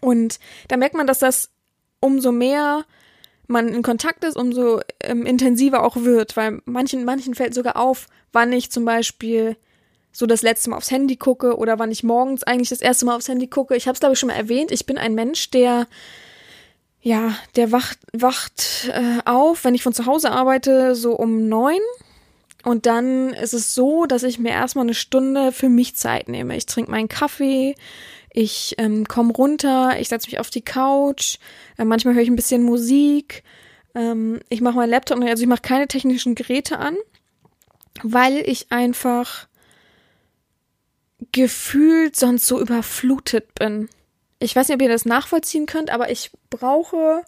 [0.00, 1.50] Und da merkt man, dass das
[2.00, 2.84] umso mehr
[3.46, 8.06] man in Kontakt ist, umso ähm, intensiver auch wird, weil manchen, manchen fällt sogar auf,
[8.32, 9.56] wann ich zum Beispiel
[10.14, 13.16] so das letzte Mal aufs Handy gucke oder wann ich morgens eigentlich das erste Mal
[13.16, 13.76] aufs Handy gucke.
[13.76, 14.70] Ich habe es glaube ich schon mal erwähnt.
[14.70, 15.86] Ich bin ein Mensch, der
[17.02, 21.80] ja, der wacht, wacht äh, auf, wenn ich von zu Hause arbeite, so um neun.
[22.64, 26.56] Und dann ist es so, dass ich mir erstmal eine Stunde für mich Zeit nehme.
[26.56, 27.74] Ich trinke meinen Kaffee,
[28.32, 31.36] ich ähm, komme runter, ich setze mich auf die Couch,
[31.76, 33.42] äh, manchmal höre ich ein bisschen Musik,
[33.94, 36.96] ähm, ich mache meinen Laptop, also ich mache keine technischen Geräte an,
[38.02, 39.46] weil ich einfach
[41.34, 43.88] gefühlt sonst so überflutet bin.
[44.38, 47.22] Ich weiß nicht, ob ihr das nachvollziehen könnt, aber ich brauche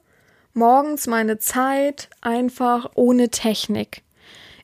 [0.54, 4.02] morgens meine Zeit einfach ohne Technik.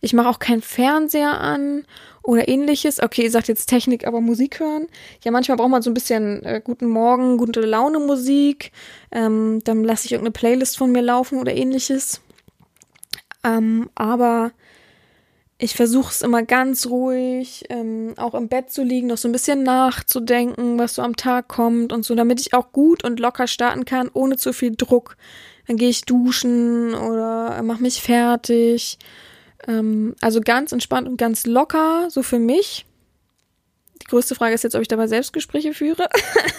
[0.01, 1.85] Ich mache auch keinen Fernseher an
[2.23, 3.03] oder ähnliches.
[3.03, 4.87] Okay, ihr sagt jetzt Technik, aber Musik hören.
[5.25, 8.71] Ja, manchmal braucht man so ein bisschen äh, guten Morgen, gute Laune Musik.
[9.11, 12.21] Ähm, dann lasse ich irgendeine Playlist von mir laufen oder ähnliches.
[13.43, 14.53] Ähm, aber
[15.63, 19.33] ich versuche es immer ganz ruhig, ähm, auch im Bett zu liegen, noch so ein
[19.33, 23.47] bisschen nachzudenken, was so am Tag kommt und so, damit ich auch gut und locker
[23.47, 25.17] starten kann, ohne zu viel Druck.
[25.69, 28.99] Dann gehe ich duschen oder mache mich fertig.
[29.69, 32.85] Ähm, also ganz entspannt und ganz locker, so für mich.
[34.03, 36.09] Die größte Frage ist jetzt, ob ich dabei Selbstgespräche führe.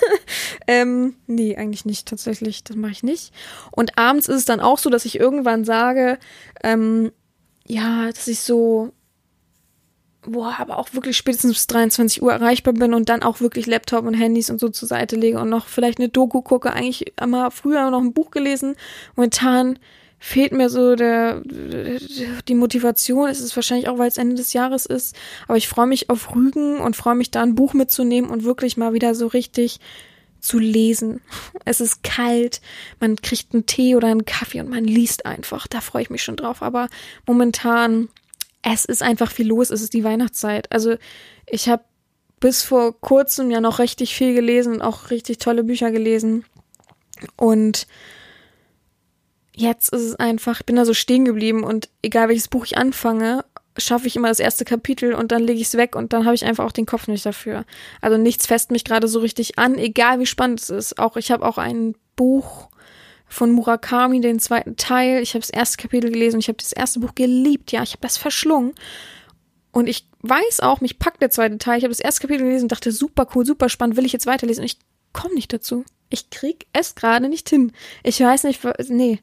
[0.68, 2.64] ähm, nee, eigentlich nicht, tatsächlich.
[2.64, 3.34] Das mache ich nicht.
[3.72, 6.20] Und abends ist es dann auch so, dass ich irgendwann sage,
[6.64, 7.12] ähm,
[7.68, 8.92] ja, dass ich so,
[10.22, 14.06] boah, aber auch wirklich spätestens bis 23 Uhr erreichbar bin und dann auch wirklich Laptop
[14.06, 16.74] und Handys und so zur Seite lege und noch vielleicht eine Doku gucke.
[16.74, 18.76] Eigentlich immer früher noch ein Buch gelesen.
[19.16, 19.80] Momentan
[20.20, 21.42] fehlt mir so der,
[22.48, 23.28] die Motivation.
[23.28, 25.16] Es ist wahrscheinlich auch, weil es Ende des Jahres ist.
[25.48, 28.78] Aber ich freue mich auf Rügen und freue mich da ein Buch mitzunehmen und wirklich
[28.78, 29.80] mal wieder so richtig
[30.44, 31.22] zu lesen.
[31.66, 32.62] Es ist kalt,
[33.00, 35.68] man kriegt einen Tee oder einen Kaffee und man liest einfach.
[35.68, 36.62] Da freue ich mich schon drauf.
[36.62, 36.90] Aber
[37.26, 38.10] momentan,
[38.62, 39.70] es ist einfach viel los.
[39.70, 40.72] Es ist die Weihnachtszeit.
[40.72, 40.96] Also
[41.48, 41.84] ich habe
[42.40, 46.44] bis vor kurzem ja noch richtig viel gelesen und auch richtig tolle Bücher gelesen.
[47.38, 47.88] Und
[49.56, 52.78] jetzt ist es einfach, ich bin da so stehen geblieben und egal welches Buch ich
[52.78, 53.46] anfange,
[53.78, 56.36] schaffe ich immer das erste Kapitel und dann lege ich es weg und dann habe
[56.36, 57.66] ich einfach auch den Kopf nicht dafür.
[58.02, 61.00] Also nichts fest mich gerade so richtig an, egal wie spannend es ist.
[61.00, 62.70] Auch ich habe auch ein Buch
[63.28, 65.22] von Murakami, den zweiten Teil.
[65.22, 67.72] Ich habe das erste Kapitel gelesen und ich habe das erste Buch geliebt.
[67.72, 68.74] Ja, ich habe das verschlungen.
[69.72, 71.80] Und ich weiß auch, mich packt der zweite Teil.
[71.80, 74.28] Ich habe das erste Kapitel gelesen und dachte, super cool, super spannend, will ich jetzt
[74.28, 74.62] weiterlesen.
[74.62, 74.78] Und ich
[75.14, 75.84] komme nicht dazu.
[76.10, 77.72] Ich krieg es gerade nicht hin.
[78.04, 79.20] Ich weiß nicht, nee,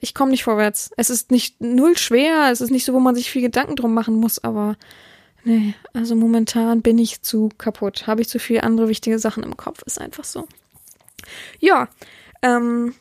[0.00, 0.90] ich komme nicht vorwärts.
[0.96, 3.94] Es ist nicht null schwer, es ist nicht so, wo man sich viel Gedanken drum
[3.94, 4.76] machen muss, aber
[5.44, 8.06] nee, also momentan bin ich zu kaputt.
[8.06, 10.46] Habe ich zu viele andere wichtige Sachen im Kopf, ist einfach so.
[11.58, 11.88] Ja,
[12.42, 12.94] ähm,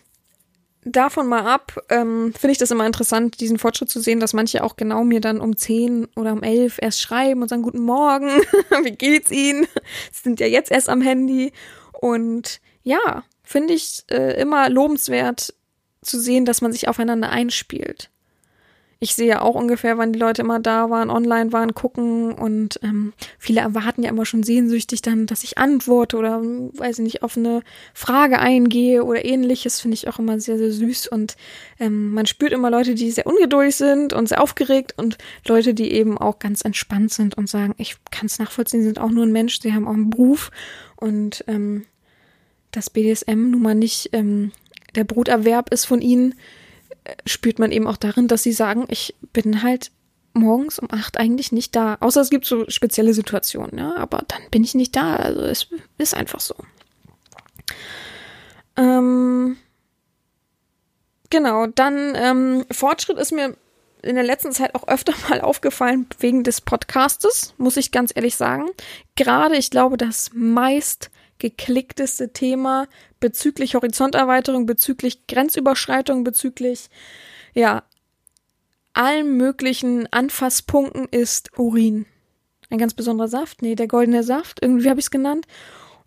[0.85, 4.63] davon mal ab, ähm, finde ich das immer interessant, diesen Fortschritt zu sehen, dass manche
[4.63, 8.29] auch genau mir dann um 10 oder um 11 erst schreiben und sagen, guten Morgen,
[8.83, 9.67] wie geht's Ihnen?
[10.11, 11.51] Sie sind ja jetzt erst am Handy.
[11.93, 15.53] Und ja, finde ich äh, immer lobenswert,
[16.05, 18.09] zu sehen, dass man sich aufeinander einspielt.
[18.99, 22.79] Ich sehe ja auch ungefähr, wann die Leute immer da waren, online waren, gucken und
[22.81, 27.23] ähm, viele erwarten ja immer schon sehnsüchtig dann, dass ich antworte oder, weiß ich nicht,
[27.23, 27.61] auf eine
[27.93, 31.35] Frage eingehe oder ähnliches, finde ich auch immer sehr, sehr süß und
[31.79, 35.91] ähm, man spürt immer Leute, die sehr ungeduldig sind und sehr aufgeregt und Leute, die
[35.91, 39.25] eben auch ganz entspannt sind und sagen, ich kann es nachvollziehen, sie sind auch nur
[39.25, 40.51] ein Mensch, sie haben auch einen Beruf
[40.95, 41.85] und ähm,
[42.71, 44.51] das BDSM nun mal nicht ähm,
[44.95, 46.35] der Broterwerb ist von ihnen,
[47.03, 49.91] äh, spürt man eben auch darin, dass sie sagen, ich bin halt
[50.33, 51.97] morgens um acht eigentlich nicht da.
[51.99, 55.15] Außer es gibt so spezielle Situationen, ja, aber dann bin ich nicht da.
[55.15, 56.55] Also es ist einfach so.
[58.77, 59.57] Ähm,
[61.29, 63.55] genau, dann ähm, Fortschritt ist mir
[64.01, 68.35] in der letzten Zeit auch öfter mal aufgefallen wegen des Podcastes, muss ich ganz ehrlich
[68.35, 68.69] sagen.
[69.15, 71.09] Gerade, ich glaube, das meist
[71.45, 72.87] geklickteste Thema
[73.19, 76.89] bezüglich Horizonterweiterung, bezüglich Grenzüberschreitung, bezüglich,
[77.53, 77.83] ja,
[78.93, 82.07] allen möglichen Anfasspunkten ist Urin.
[82.71, 83.61] Ein ganz besonderer Saft.
[83.61, 84.59] Nee, der goldene Saft.
[84.63, 85.45] Irgendwie habe ich es genannt.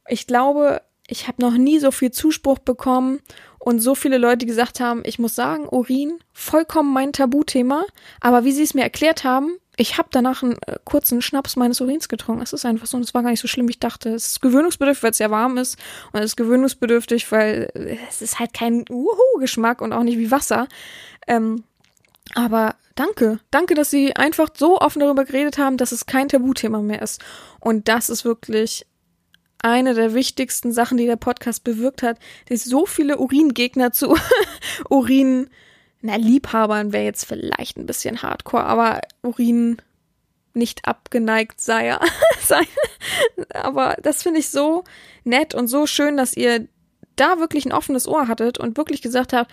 [0.09, 3.21] Ich glaube, ich habe noch nie so viel Zuspruch bekommen
[3.61, 7.85] und so viele Leute gesagt haben, ich muss sagen, Urin, vollkommen mein Tabuthema.
[8.21, 11.81] Aber wie sie es mir erklärt haben, ich habe danach einen äh, kurzen Schnaps meines
[11.81, 12.43] Urins getrunken.
[12.43, 14.11] Es ist einfach so und es war gar nicht so schlimm, ich dachte.
[14.11, 15.79] Es ist gewöhnungsbedürftig, weil es sehr warm ist
[16.13, 20.33] und es ist gewöhnungsbedürftig, weil äh, es ist halt kein Uhu-Geschmack und auch nicht wie
[20.33, 20.67] Wasser.
[21.29, 21.63] Ähm,
[22.35, 26.83] aber danke, danke, dass Sie einfach so offen darüber geredet haben, dass es kein Tabuthema
[26.83, 27.23] mehr ist.
[27.61, 28.85] Und das ist wirklich
[29.63, 34.17] eine der wichtigsten Sachen, die der Podcast bewirkt hat, dass so viele Uringegner zu
[34.91, 35.51] Urin
[36.01, 39.79] na, Liebhabern wäre jetzt vielleicht ein bisschen hardcore, aber Urin
[40.55, 42.01] nicht abgeneigt sei er.
[43.55, 44.85] aber das finde ich so
[45.25, 46.69] nett und so schön, dass ihr
[47.17, 49.51] da wirklich ein offenes Ohr hattet und wirklich gesagt habt,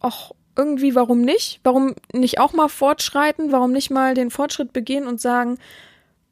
[0.00, 1.60] ach, irgendwie, warum nicht?
[1.64, 3.52] Warum nicht auch mal fortschreiten?
[3.52, 5.58] Warum nicht mal den Fortschritt begehen und sagen,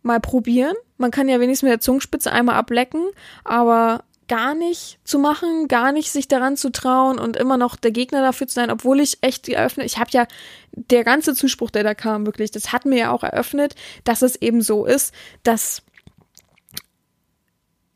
[0.03, 0.77] mal probieren?
[0.97, 3.11] Man kann ja wenigstens mit der Zungenspitze einmal ablecken,
[3.45, 7.91] aber gar nicht zu machen, gar nicht sich daran zu trauen und immer noch der
[7.91, 10.27] Gegner dafür zu sein, obwohl ich echt eröffnet, ich habe ja
[10.73, 14.37] der ganze Zuspruch, der da kam, wirklich, das hat mir ja auch eröffnet, dass es
[14.37, 15.83] eben so ist, dass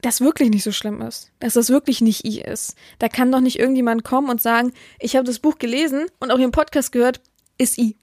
[0.00, 2.76] das wirklich nicht so schlimm ist, dass das wirklich nicht I ist.
[2.98, 6.38] Da kann doch nicht irgendjemand kommen und sagen, ich habe das Buch gelesen und auch
[6.38, 7.20] im Podcast gehört,
[7.58, 7.96] ist I.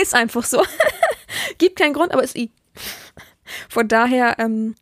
[0.00, 0.62] Ist einfach so.
[1.58, 2.50] Gibt keinen Grund, aber ist I.
[3.68, 4.74] Von daher, ähm,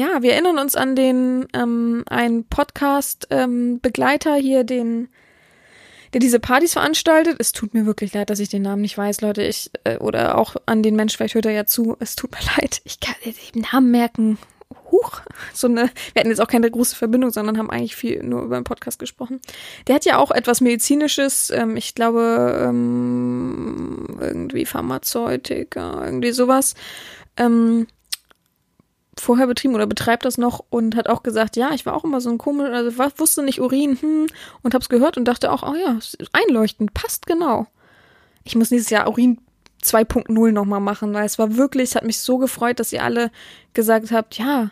[0.00, 5.08] ja, wir erinnern uns an den ähm, einen Podcast-Begleiter ähm, hier, den
[6.14, 7.36] der diese Partys veranstaltet.
[7.38, 9.42] Es tut mir wirklich leid, dass ich den Namen nicht weiß, Leute.
[9.42, 11.96] Ich äh, oder auch an den Mensch, vielleicht hört er ja zu.
[12.00, 12.80] Es tut mir leid.
[12.84, 13.14] Ich kann
[13.54, 14.38] den Namen merken.
[14.90, 15.20] Huch,
[15.52, 18.58] so eine, wir hatten jetzt auch keine große Verbindung, sondern haben eigentlich viel nur über
[18.58, 19.40] den Podcast gesprochen.
[19.86, 26.74] Der hat ja auch etwas Medizinisches, ähm, ich glaube, ähm, irgendwie Pharmazeutiker, irgendwie sowas.
[27.36, 27.86] Ähm,
[29.20, 32.20] vorher betrieben oder betreibt das noch und hat auch gesagt, ja, ich war auch immer
[32.20, 34.26] so ein komisch, also wusste nicht Urin, hm,
[34.62, 35.98] und hab's gehört und dachte auch, oh ja,
[36.32, 37.66] einleuchtend, passt genau.
[38.44, 39.38] Ich muss dieses Jahr Urin
[39.82, 43.30] 2.0 nochmal machen, weil es war wirklich, es hat mich so gefreut, dass ihr alle
[43.74, 44.70] gesagt habt, ja,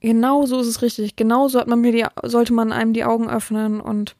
[0.00, 3.04] genau so ist es richtig, genau so hat man mir die, sollte man einem die
[3.04, 4.16] Augen öffnen und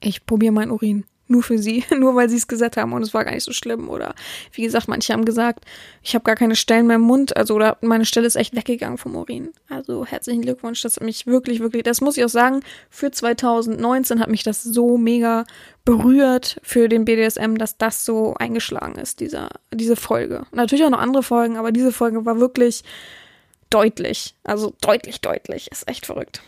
[0.00, 3.14] ich probiere mein Urin nur für sie, nur weil sie es gesagt haben und es
[3.14, 3.88] war gar nicht so schlimm.
[3.88, 4.14] Oder
[4.52, 5.64] wie gesagt, manche haben gesagt,
[6.02, 8.98] ich habe gar keine Stellen mehr im Mund, also oder meine Stelle ist echt weggegangen
[8.98, 9.50] vom Urin.
[9.68, 14.20] Also herzlichen Glückwunsch, das hat mich wirklich, wirklich, das muss ich auch sagen, für 2019
[14.20, 15.44] hat mich das so mega
[15.84, 20.46] berührt für den BDSM, dass das so eingeschlagen ist, dieser, diese Folge.
[20.52, 22.84] Natürlich auch noch andere Folgen, aber diese Folge war wirklich
[23.70, 24.34] deutlich.
[24.44, 25.70] Also deutlich, deutlich.
[25.70, 26.42] Ist echt verrückt.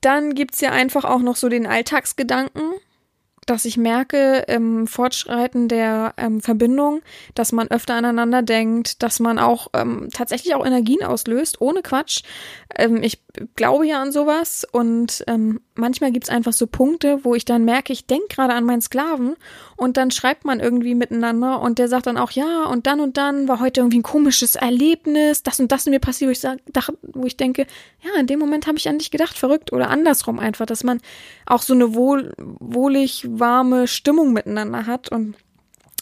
[0.00, 2.72] Dann gibt's ja einfach auch noch so den Alltagsgedanken,
[3.50, 7.02] dass ich merke im Fortschreiten der ähm, Verbindung,
[7.34, 12.22] dass man öfter aneinander denkt, dass man auch ähm, tatsächlich auch Energien auslöst, ohne Quatsch.
[12.76, 13.20] Ähm, ich
[13.56, 17.92] glaube ja an sowas und ähm, manchmal gibt's einfach so Punkte, wo ich dann merke,
[17.92, 19.36] ich denke gerade an meinen Sklaven
[19.76, 23.16] und dann schreibt man irgendwie miteinander und der sagt dann auch, ja, und dann und
[23.16, 26.58] dann war heute irgendwie ein komisches Erlebnis, das und das mir passiert, wo ich, sag,
[27.02, 27.66] wo ich denke,
[28.02, 29.72] ja, in dem Moment habe ich an dich gedacht, verrückt.
[29.72, 31.00] Oder andersrum einfach, dass man
[31.46, 35.34] auch so eine wohl, wohlig warme Stimmung miteinander hat und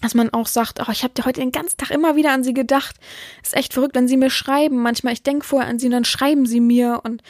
[0.00, 2.44] dass man auch sagt, oh, ich habe dir heute den ganzen Tag immer wieder an
[2.44, 2.96] sie gedacht.
[3.42, 4.82] Ist echt verrückt, wenn sie mir schreiben.
[4.82, 7.00] Manchmal, ich denke vorher an sie und dann schreiben sie mir.
[7.02, 7.22] Und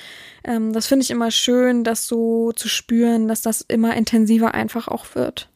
[0.44, 4.88] ähm, das finde ich immer schön, das so zu spüren, dass das immer intensiver einfach
[4.88, 5.48] auch wird.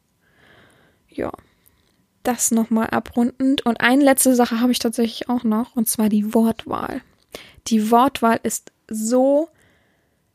[1.08, 1.32] Ja.
[2.22, 3.66] Das nochmal abrundend.
[3.66, 7.02] Und eine letzte Sache habe ich tatsächlich auch noch, und zwar die Wortwahl.
[7.66, 9.48] Die Wortwahl ist so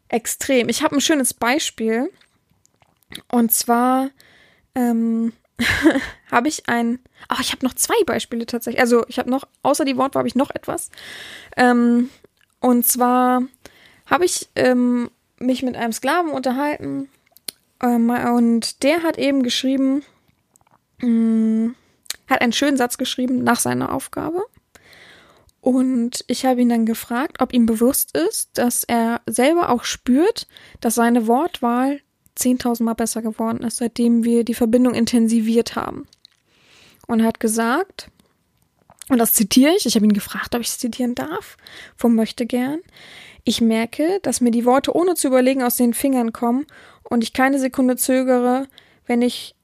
[0.10, 0.70] extrem.
[0.70, 2.12] Ich habe ein schönes Beispiel.
[3.32, 4.10] Und zwar
[4.76, 5.32] ähm,
[6.32, 7.00] habe ich ein.
[7.28, 8.82] Ach, ich habe noch zwei Beispiele tatsächlich.
[8.82, 10.90] Also ich habe noch, außer die Wortwahl habe ich noch etwas.
[11.56, 12.10] Ähm,
[12.60, 13.44] und zwar
[14.06, 17.10] habe ich ähm, mich mit einem Sklaven unterhalten
[17.82, 20.04] ähm, und der hat eben geschrieben,
[21.02, 21.76] mh, mm,
[22.28, 24.44] hat einen schönen Satz geschrieben nach seiner Aufgabe.
[25.62, 30.48] Und ich habe ihn dann gefragt, ob ihm bewusst ist, dass er selber auch spürt,
[30.82, 32.00] dass seine Wortwahl
[32.38, 36.08] 10.000 Mal besser geworden ist, seitdem wir die Verbindung intensiviert haben.
[37.08, 38.10] Und er hat gesagt,
[39.10, 41.58] und das zitiere ich, ich habe ihn gefragt, ob ich es zitieren darf,
[41.96, 42.80] vom möchte gern.
[43.44, 46.66] Ich merke, dass mir die Worte ohne zu überlegen aus den Fingern kommen
[47.04, 48.68] und ich keine Sekunde zögere,
[49.06, 49.56] wenn ich,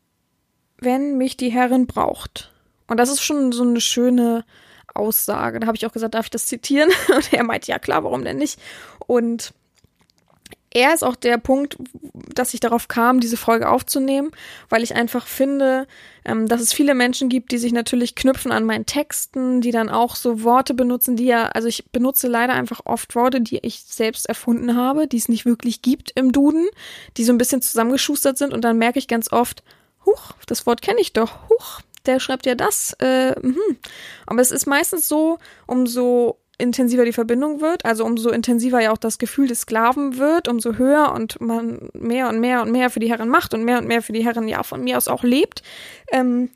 [0.78, 2.54] wenn mich die Herrin braucht.
[2.88, 4.46] Und das ist schon so eine schöne
[4.94, 5.60] Aussage.
[5.60, 6.90] Da habe ich auch gesagt, darf ich das zitieren?
[7.10, 8.60] Und er meint, ja klar, warum denn nicht?
[9.08, 9.54] Und
[10.74, 11.78] er ist auch der Punkt,
[12.34, 14.32] dass ich darauf kam, diese Folge aufzunehmen,
[14.70, 15.88] weil ich einfach finde,
[16.26, 19.90] ähm, dass es viele Menschen gibt, die sich natürlich knüpfen an meinen Texten, die dann
[19.90, 23.84] auch so Worte benutzen, die ja, also ich benutze leider einfach oft Worte, die ich
[23.84, 26.68] selbst erfunden habe, die es nicht wirklich gibt im Duden,
[27.18, 29.64] die so ein bisschen zusammengeschustert sind und dann merke ich ganz oft,
[30.06, 32.96] huch, das Wort kenne ich doch, huch, der schreibt ja das.
[33.00, 33.56] Äh, mh.
[34.26, 38.98] Aber es ist meistens so, umso intensiver die Verbindung wird, also umso intensiver ja auch
[38.98, 43.00] das Gefühl des Sklaven wird, umso höher und man mehr und mehr und mehr für
[43.00, 45.24] die Herren macht und mehr und mehr für die Herren ja von mir aus auch
[45.24, 45.62] lebt,
[46.12, 46.50] ähm,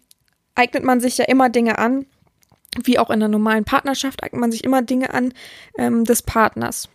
[0.56, 2.06] eignet man sich ja immer Dinge an,
[2.84, 5.34] wie auch in einer normalen Partnerschaft eignet man sich immer Dinge an
[5.78, 6.90] ähm, des Partners.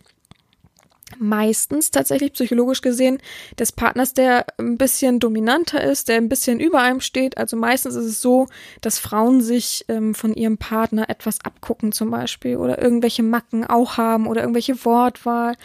[1.19, 3.19] Meistens tatsächlich psychologisch gesehen
[3.59, 7.37] des Partners, der ein bisschen dominanter ist, der ein bisschen über einem steht.
[7.37, 8.47] Also meistens ist es so,
[8.81, 13.97] dass Frauen sich ähm, von ihrem Partner etwas abgucken zum Beispiel oder irgendwelche Macken auch
[13.97, 15.55] haben oder irgendwelche Wortwahl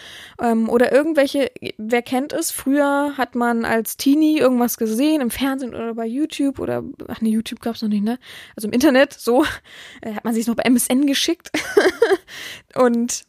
[0.41, 5.75] ähm, oder irgendwelche, wer kennt es, früher hat man als Teenie irgendwas gesehen im Fernsehen
[5.75, 8.19] oder bei YouTube oder, ach ne, YouTube gab's noch nicht, ne?
[8.57, 9.45] Also im Internet, so,
[10.03, 11.51] äh, hat man sich noch bei MSN geschickt
[12.75, 13.25] und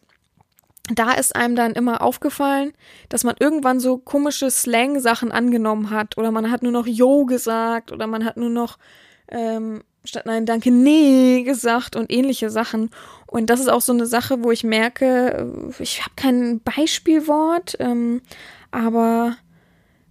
[0.91, 2.73] da ist einem dann immer aufgefallen,
[3.09, 7.91] dass man irgendwann so komische Slang-Sachen angenommen hat oder man hat nur noch Yo gesagt
[7.91, 8.77] oder man hat nur noch
[9.27, 12.89] ähm, statt Nein, danke, nee gesagt und ähnliche Sachen.
[13.27, 18.21] Und das ist auch so eine Sache, wo ich merke, ich habe kein Beispielwort, ähm,
[18.71, 19.37] aber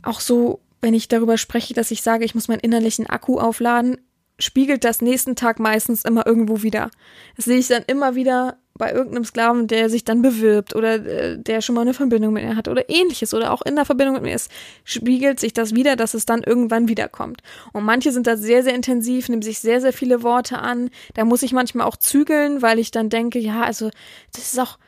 [0.03, 3.99] auch so, wenn ich darüber spreche, dass ich sage, ich muss meinen innerlichen Akku aufladen,
[4.39, 6.91] spiegelt das nächsten Tag meistens immer irgendwo wieder.
[7.37, 11.39] Das sehe ich dann immer wieder bei irgendeinem Sklaven, der sich dann bewirbt oder äh,
[11.39, 14.15] der schon mal eine Verbindung mit mir hat oder ähnliches oder auch in der Verbindung
[14.15, 14.51] mit mir ist,
[14.85, 17.43] spiegelt sich das wieder, dass es dann irgendwann wiederkommt.
[17.73, 20.91] Und manche sind da sehr, sehr intensiv, nehmen sich sehr, sehr viele Worte an.
[21.15, 23.91] Da muss ich manchmal auch zügeln, weil ich dann denke, ja, also
[24.33, 24.79] das ist auch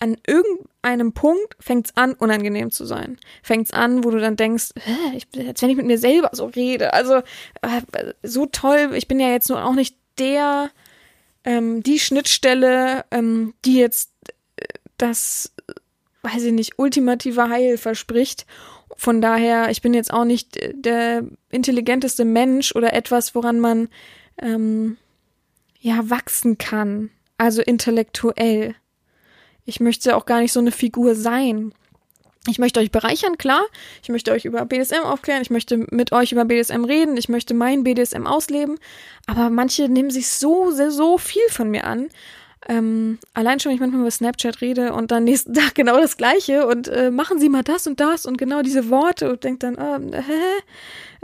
[0.00, 3.18] an irgendeinem Punkt fängt's an, unangenehm zu sein.
[3.42, 4.70] Fängt's an, wo du dann denkst,
[5.14, 6.92] ich, als wenn ich mit mir selber so rede.
[6.92, 7.16] Also
[7.62, 10.70] äh, so toll, ich bin ja jetzt nur auch nicht der
[11.44, 14.10] ähm, die Schnittstelle, ähm, die jetzt
[14.56, 14.64] äh,
[14.96, 15.52] das,
[16.22, 18.46] weiß ich nicht, ultimative Heil verspricht.
[18.96, 23.88] Von daher, ich bin jetzt auch nicht äh, der intelligenteste Mensch oder etwas, woran man
[24.38, 24.96] ähm,
[25.80, 27.10] ja wachsen kann.
[27.36, 28.74] Also intellektuell.
[29.64, 31.72] Ich möchte auch gar nicht so eine Figur sein.
[32.46, 33.64] Ich möchte euch bereichern, klar.
[34.02, 35.42] Ich möchte euch über BDSM aufklären.
[35.42, 37.16] Ich möchte mit euch über BDSM reden.
[37.16, 38.78] Ich möchte mein BDSM ausleben.
[39.26, 42.08] Aber manche nehmen sich so, sehr, so viel von mir an.
[42.68, 46.16] Ähm, allein schon, wenn ich manchmal über Snapchat rede und dann nächsten Tag genau das
[46.16, 49.62] Gleiche und äh, machen Sie mal das und das und genau diese Worte und denkt
[49.62, 50.62] dann, äh, hä?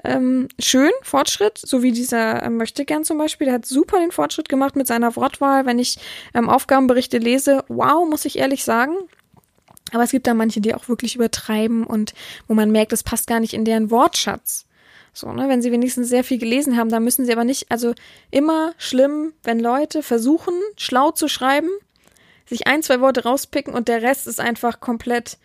[0.06, 4.12] Ähm, schön, Fortschritt, so wie dieser äh, möchte gern zum Beispiel, der hat super den
[4.12, 5.64] Fortschritt gemacht mit seiner Wortwahl.
[5.64, 5.98] Wenn ich
[6.34, 8.94] ähm, Aufgabenberichte lese, wow, muss ich ehrlich sagen,
[9.95, 12.14] aber es gibt da manche, die auch wirklich übertreiben und
[12.49, 14.66] wo man merkt, das passt gar nicht in deren Wortschatz.
[15.12, 17.95] So, ne, wenn sie wenigstens sehr viel gelesen haben, dann müssen sie aber nicht, also
[18.32, 21.70] immer schlimm, wenn Leute versuchen, schlau zu schreiben,
[22.47, 25.38] sich ein, zwei Worte rauspicken und der Rest ist einfach komplett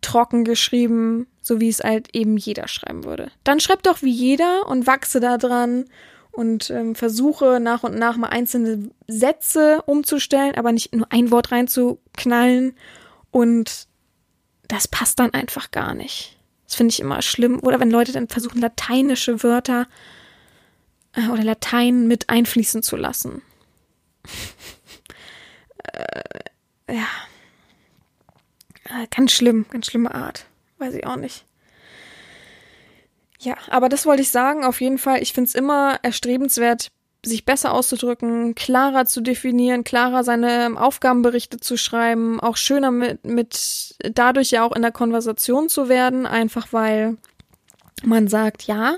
[0.00, 3.30] trocken geschrieben, so wie es halt eben jeder schreiben würde.
[3.44, 5.86] Dann schreib doch wie jeder und wachse da dran
[6.32, 11.52] und ähm, versuche nach und nach mal einzelne Sätze umzustellen, aber nicht nur ein Wort
[11.52, 12.74] reinzuknallen
[13.36, 13.86] und
[14.66, 16.38] das passt dann einfach gar nicht.
[16.64, 17.60] Das finde ich immer schlimm.
[17.60, 19.88] Oder wenn Leute dann versuchen, lateinische Wörter
[21.12, 23.42] äh, oder Latein mit einfließen zu lassen.
[25.92, 27.06] äh, ja.
[28.84, 30.46] Äh, ganz schlimm, ganz schlimme Art.
[30.78, 31.44] Weiß ich auch nicht.
[33.38, 34.64] Ja, aber das wollte ich sagen.
[34.64, 36.88] Auf jeden Fall, ich finde es immer erstrebenswert,
[37.24, 43.96] sich besser auszudrücken, klarer zu definieren, klarer seine Aufgabenberichte zu schreiben, auch schöner mit, mit
[43.98, 47.16] dadurch ja auch in der Konversation zu werden, einfach weil
[48.04, 48.96] man sagt, ja,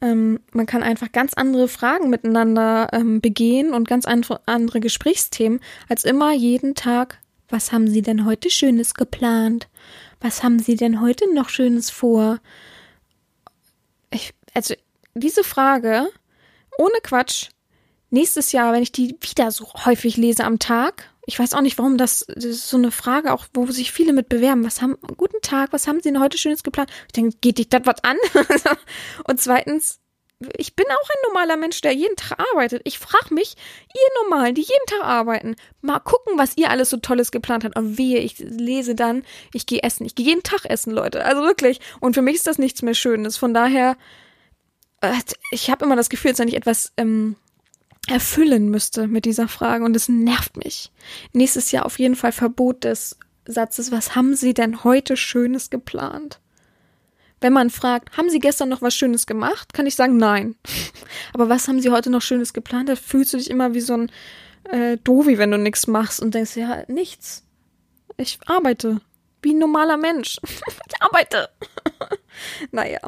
[0.00, 5.60] ähm, man kann einfach ganz andere Fragen miteinander ähm, begehen und ganz andere, andere Gesprächsthemen
[5.88, 7.18] als immer jeden Tag.
[7.48, 9.68] Was haben Sie denn heute Schönes geplant?
[10.20, 12.38] Was haben Sie denn heute noch Schönes vor?
[14.10, 14.74] Ich, also
[15.14, 16.08] diese Frage,
[16.78, 17.48] ohne Quatsch,
[18.10, 21.76] nächstes Jahr, wenn ich die wieder so häufig lese am Tag, ich weiß auch nicht,
[21.76, 24.64] warum das, das ist so eine Frage, auch wo sich viele mit bewerben.
[24.64, 26.90] Was haben, guten Tag, was haben Sie denn heute Schönes geplant?
[27.06, 28.16] Ich denke, geht dich das was an?
[29.24, 30.00] und zweitens,
[30.56, 32.80] ich bin auch ein normaler Mensch, der jeden Tag arbeitet.
[32.84, 33.56] Ich frage mich,
[33.92, 37.76] ihr Normalen, die jeden Tag arbeiten, mal gucken, was ihr alles so Tolles geplant habt.
[37.76, 39.22] Und wehe, ich lese dann,
[39.52, 40.06] ich gehe essen.
[40.06, 41.26] Ich gehe jeden Tag essen, Leute.
[41.26, 41.80] Also wirklich.
[42.00, 43.36] Und für mich ist das nichts mehr Schönes.
[43.36, 43.98] Von daher,
[45.50, 47.36] ich habe immer das Gefühl, als wenn ich etwas ähm,
[48.08, 50.90] erfüllen müsste mit dieser Frage und es nervt mich.
[51.32, 56.40] Nächstes Jahr auf jeden Fall Verbot des Satzes, was haben Sie denn heute Schönes geplant?
[57.40, 60.56] Wenn man fragt, haben Sie gestern noch was Schönes gemacht, kann ich sagen, nein.
[61.32, 62.88] Aber was haben Sie heute noch Schönes geplant?
[62.88, 64.12] Da fühlst du dich immer wie so ein
[64.64, 67.44] äh, Dovi, wenn du nichts machst und denkst, ja, nichts.
[68.16, 69.00] Ich arbeite
[69.42, 70.38] wie ein normaler Mensch.
[70.44, 71.48] ich arbeite.
[72.70, 72.98] naja.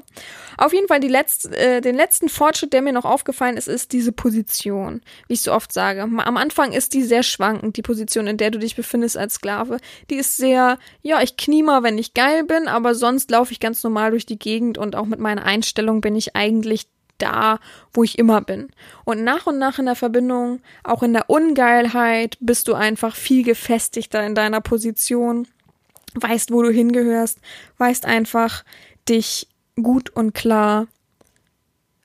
[0.57, 3.93] Auf jeden Fall die letzte, äh, den letzten Fortschritt, der mir noch aufgefallen ist, ist
[3.93, 5.03] diese Position.
[5.29, 6.03] Wie ich so oft sage.
[6.03, 9.79] Am Anfang ist die sehr schwankend, die Position, in der du dich befindest als Sklave.
[10.11, 13.61] Die ist sehr, ja, ich knie mal, wenn ich geil bin, aber sonst laufe ich
[13.61, 16.89] ganz normal durch die Gegend und auch mit meiner Einstellung bin ich eigentlich
[17.21, 17.59] da,
[17.93, 18.71] wo ich immer bin.
[19.05, 23.45] Und nach und nach in der Verbindung, auch in der Ungeilheit, bist du einfach viel
[23.45, 25.47] gefestigter in deiner Position
[26.15, 27.39] weißt, wo du hingehörst,
[27.79, 28.65] weißt einfach,
[29.09, 29.49] dich
[29.81, 30.87] gut und klar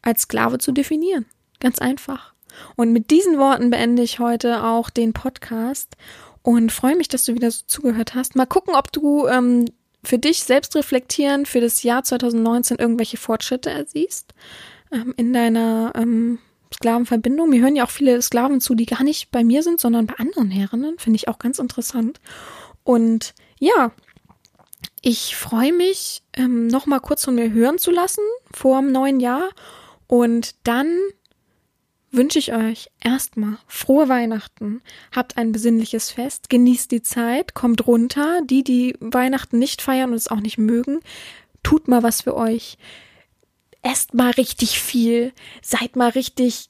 [0.01, 1.25] als Sklave zu definieren.
[1.59, 2.33] Ganz einfach.
[2.75, 5.95] Und mit diesen Worten beende ich heute auch den Podcast
[6.41, 8.35] und freue mich, dass du wieder so zugehört hast.
[8.35, 9.65] Mal gucken, ob du ähm,
[10.03, 14.33] für dich selbst reflektieren für das Jahr 2019 irgendwelche Fortschritte ersiehst
[14.91, 16.39] ähm, in deiner ähm,
[16.73, 17.49] Sklavenverbindung.
[17.49, 20.15] Mir hören ja auch viele Sklaven zu, die gar nicht bei mir sind, sondern bei
[20.17, 20.95] anderen Herren.
[20.97, 22.19] Finde ich auch ganz interessant.
[22.83, 23.91] Und ja,
[25.01, 29.19] ich freue mich, ähm, noch mal kurz von mir hören zu lassen vor dem neuen
[29.19, 29.49] Jahr.
[30.07, 30.97] Und dann
[32.11, 34.81] wünsche ich euch erstmal frohe Weihnachten.
[35.15, 38.41] Habt ein besinnliches Fest, genießt die Zeit, kommt runter.
[38.43, 41.01] Die, die Weihnachten nicht feiern und es auch nicht mögen,
[41.61, 42.77] tut mal was für euch.
[43.81, 46.69] Esst mal richtig viel, seid mal richtig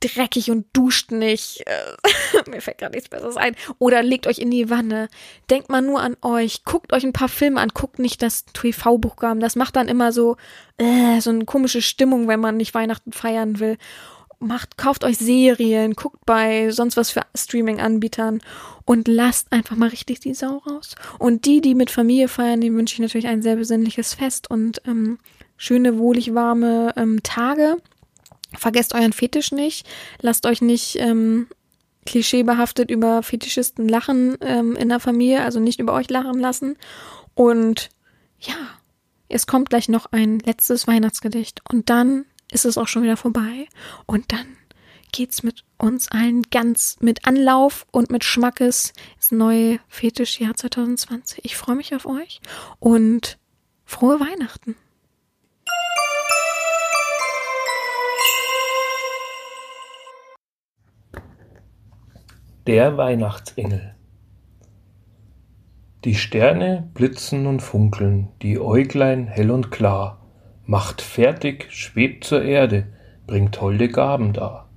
[0.00, 1.64] dreckig und duscht nicht.
[1.66, 3.54] Äh, mir fällt gerade nichts Besseres ein.
[3.78, 5.08] Oder legt euch in die Wanne.
[5.48, 6.64] Denkt mal nur an euch.
[6.64, 7.70] Guckt euch ein paar Filme an.
[7.70, 9.40] Guckt nicht das TV-Programm.
[9.40, 10.36] Das macht dann immer so,
[10.78, 13.76] äh, so eine komische Stimmung, wenn man nicht Weihnachten feiern will.
[14.42, 18.40] Macht, kauft euch Serien, guckt bei sonst was für Streaming-Anbietern
[18.86, 20.94] und lasst einfach mal richtig die Sau raus.
[21.18, 24.80] Und die, die mit Familie feiern, dem wünsche ich natürlich ein sehr besinnliches Fest und
[24.86, 25.18] ähm,
[25.58, 27.76] schöne, wohlig warme ähm, Tage.
[28.58, 29.86] Vergesst euren Fetisch nicht.
[30.20, 31.46] Lasst euch nicht ähm,
[32.06, 36.76] klischeebehaftet über Fetischisten lachen ähm, in der Familie, also nicht über euch lachen lassen.
[37.34, 37.90] Und
[38.40, 38.54] ja,
[39.28, 43.68] es kommt gleich noch ein letztes Weihnachtsgedicht und dann ist es auch schon wieder vorbei.
[44.06, 44.56] Und dann
[45.12, 51.44] geht's mit uns allen ganz mit Anlauf und mit Schmackes ins neue Fetischjahr 2020.
[51.44, 52.40] Ich freue mich auf euch
[52.78, 53.38] und
[53.84, 54.76] frohe Weihnachten.
[62.66, 63.94] Der Weihnachtsengel
[66.04, 70.20] Die Sterne blitzen und funkeln, die Äuglein hell und klar,
[70.66, 72.88] macht fertig, schwebt zur Erde,
[73.26, 74.68] bringt holde Gaben dar.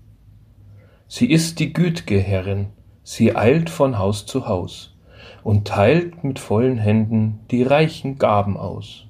[1.10, 2.68] Sie ist die güt'ge Herrin,
[3.04, 4.98] sie eilt von Haus zu Haus
[5.44, 9.08] und teilt mit vollen Händen die reichen Gaben aus.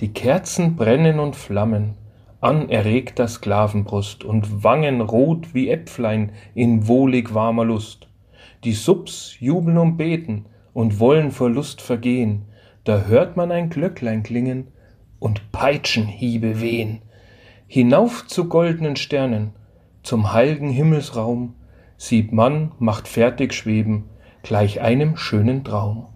[0.00, 1.94] Die Kerzen brennen und flammen,
[2.40, 8.08] an erregter Sklavenbrust und Wangen rot wie Äpflein in wohlig warmer Lust.
[8.64, 12.46] Die Subs jubeln und beten und wollen vor Lust vergehen,
[12.84, 14.68] da hört man ein Glöcklein klingen
[15.18, 17.02] und Peitschenhiebe wehen.
[17.66, 19.52] Hinauf zu goldenen Sternen,
[20.02, 21.54] zum heilgen Himmelsraum,
[21.98, 24.04] sieht man, macht fertig schweben,
[24.42, 26.06] gleich einem schönen Traum.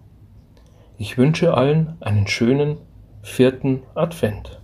[0.97, 2.77] Ich wünsche allen einen schönen
[3.21, 4.59] vierten Advent.